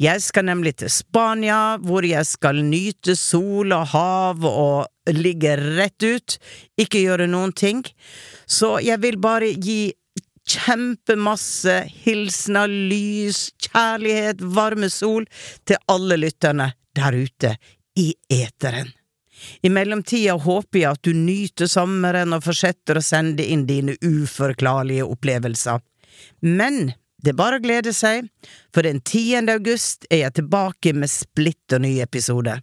Jeg 0.00 0.22
skal 0.24 0.46
nemlig 0.48 0.74
til 0.80 0.90
Spania, 0.90 1.76
hvor 1.78 2.02
jeg 2.02 2.26
skal 2.26 2.64
nyte 2.64 3.14
sol 3.14 3.70
og 3.76 3.90
hav 3.94 4.46
og 4.48 5.12
ligge 5.12 5.54
rett 5.78 6.02
ut, 6.02 6.38
ikke 6.80 7.02
gjøre 7.04 7.26
noen 7.30 7.52
ting. 7.52 7.82
Så 8.50 8.80
jeg 8.82 8.98
vil 9.04 9.18
bare 9.22 9.52
gi 9.54 9.92
kjempemasse 10.50 11.76
hilsener, 12.04 12.70
lys, 12.90 13.50
kjærlighet, 13.62 14.42
varme 14.42 14.90
sol 14.90 15.26
til 15.68 15.78
alle 15.90 16.18
lytterne 16.18 16.72
der 16.96 17.14
ute 17.14 17.54
i 17.98 18.10
eteren. 18.34 18.90
I 19.62 19.70
mellomtida 19.72 20.34
håper 20.36 20.82
jeg 20.82 20.96
at 20.96 21.04
du 21.06 21.14
nyter 21.16 21.70
sommeren 21.70 22.34
og 22.36 22.44
fortsetter 22.44 22.98
å 22.98 23.04
sende 23.04 23.46
inn 23.46 23.64
dine 23.68 23.94
uforklarlige 24.04 25.06
opplevelser. 25.06 25.80
Men 26.44 26.92
det 27.22 27.32
er 27.32 27.38
bare 27.38 27.60
å 27.60 27.64
glede 27.64 27.94
seg, 27.96 28.28
for 28.74 28.84
den 28.84 29.00
10. 29.00 29.48
august 29.52 30.04
er 30.10 30.24
jeg 30.24 30.40
tilbake 30.40 30.92
med 30.96 31.12
splitter 31.12 31.80
ny 31.80 31.98
episode. 32.04 32.58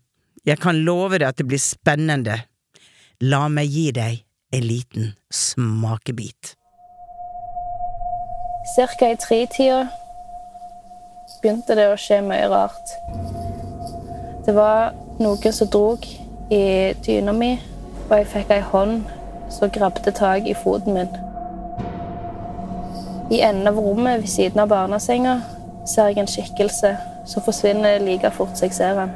Jeg 0.45 0.61
kan 0.61 0.83
love 0.85 1.17
deg 1.17 1.31
at 1.31 1.41
det 1.41 1.47
blir 1.49 1.61
spennende. 1.61 2.37
La 3.25 3.47
meg 3.49 3.73
gi 3.73 3.89
deg 3.95 4.26
en 4.51 4.61
liten 4.61 5.13
smakebit. 5.29 6.55
Cirka 8.75 9.11
i 9.11 9.17
tretida 9.17 9.87
begynte 11.41 11.75
det 11.75 11.89
å 11.91 11.97
skje 11.99 12.21
mye 12.23 12.47
rart. 12.51 12.93
Det 14.47 14.55
var 14.55 14.95
noe 15.19 15.51
som 15.51 15.69
drog 15.71 16.07
i 16.53 16.63
dyna 17.03 17.35
mi, 17.35 17.57
og 18.07 18.15
jeg 18.15 18.31
fikk 18.31 18.55
ei 18.55 18.63
hånd 18.71 19.11
som 19.51 19.71
grabbet 19.71 20.07
tak 20.15 20.47
i 20.47 20.55
foten 20.55 20.95
min. 20.95 21.11
I 23.31 23.43
enden 23.43 23.67
av 23.67 23.79
rommet 23.83 24.23
ved 24.23 24.31
siden 24.31 24.63
av 24.63 24.71
barnesenga 24.71 25.41
ser 25.87 26.11
jeg 26.11 26.23
en 26.23 26.31
skikkelse 26.31 26.95
som 27.27 27.43
forsvinner 27.43 27.99
like 27.99 28.31
fort 28.31 28.55
som 28.55 28.69
jeg 28.69 28.79
ser 28.79 28.95
den. 28.95 29.15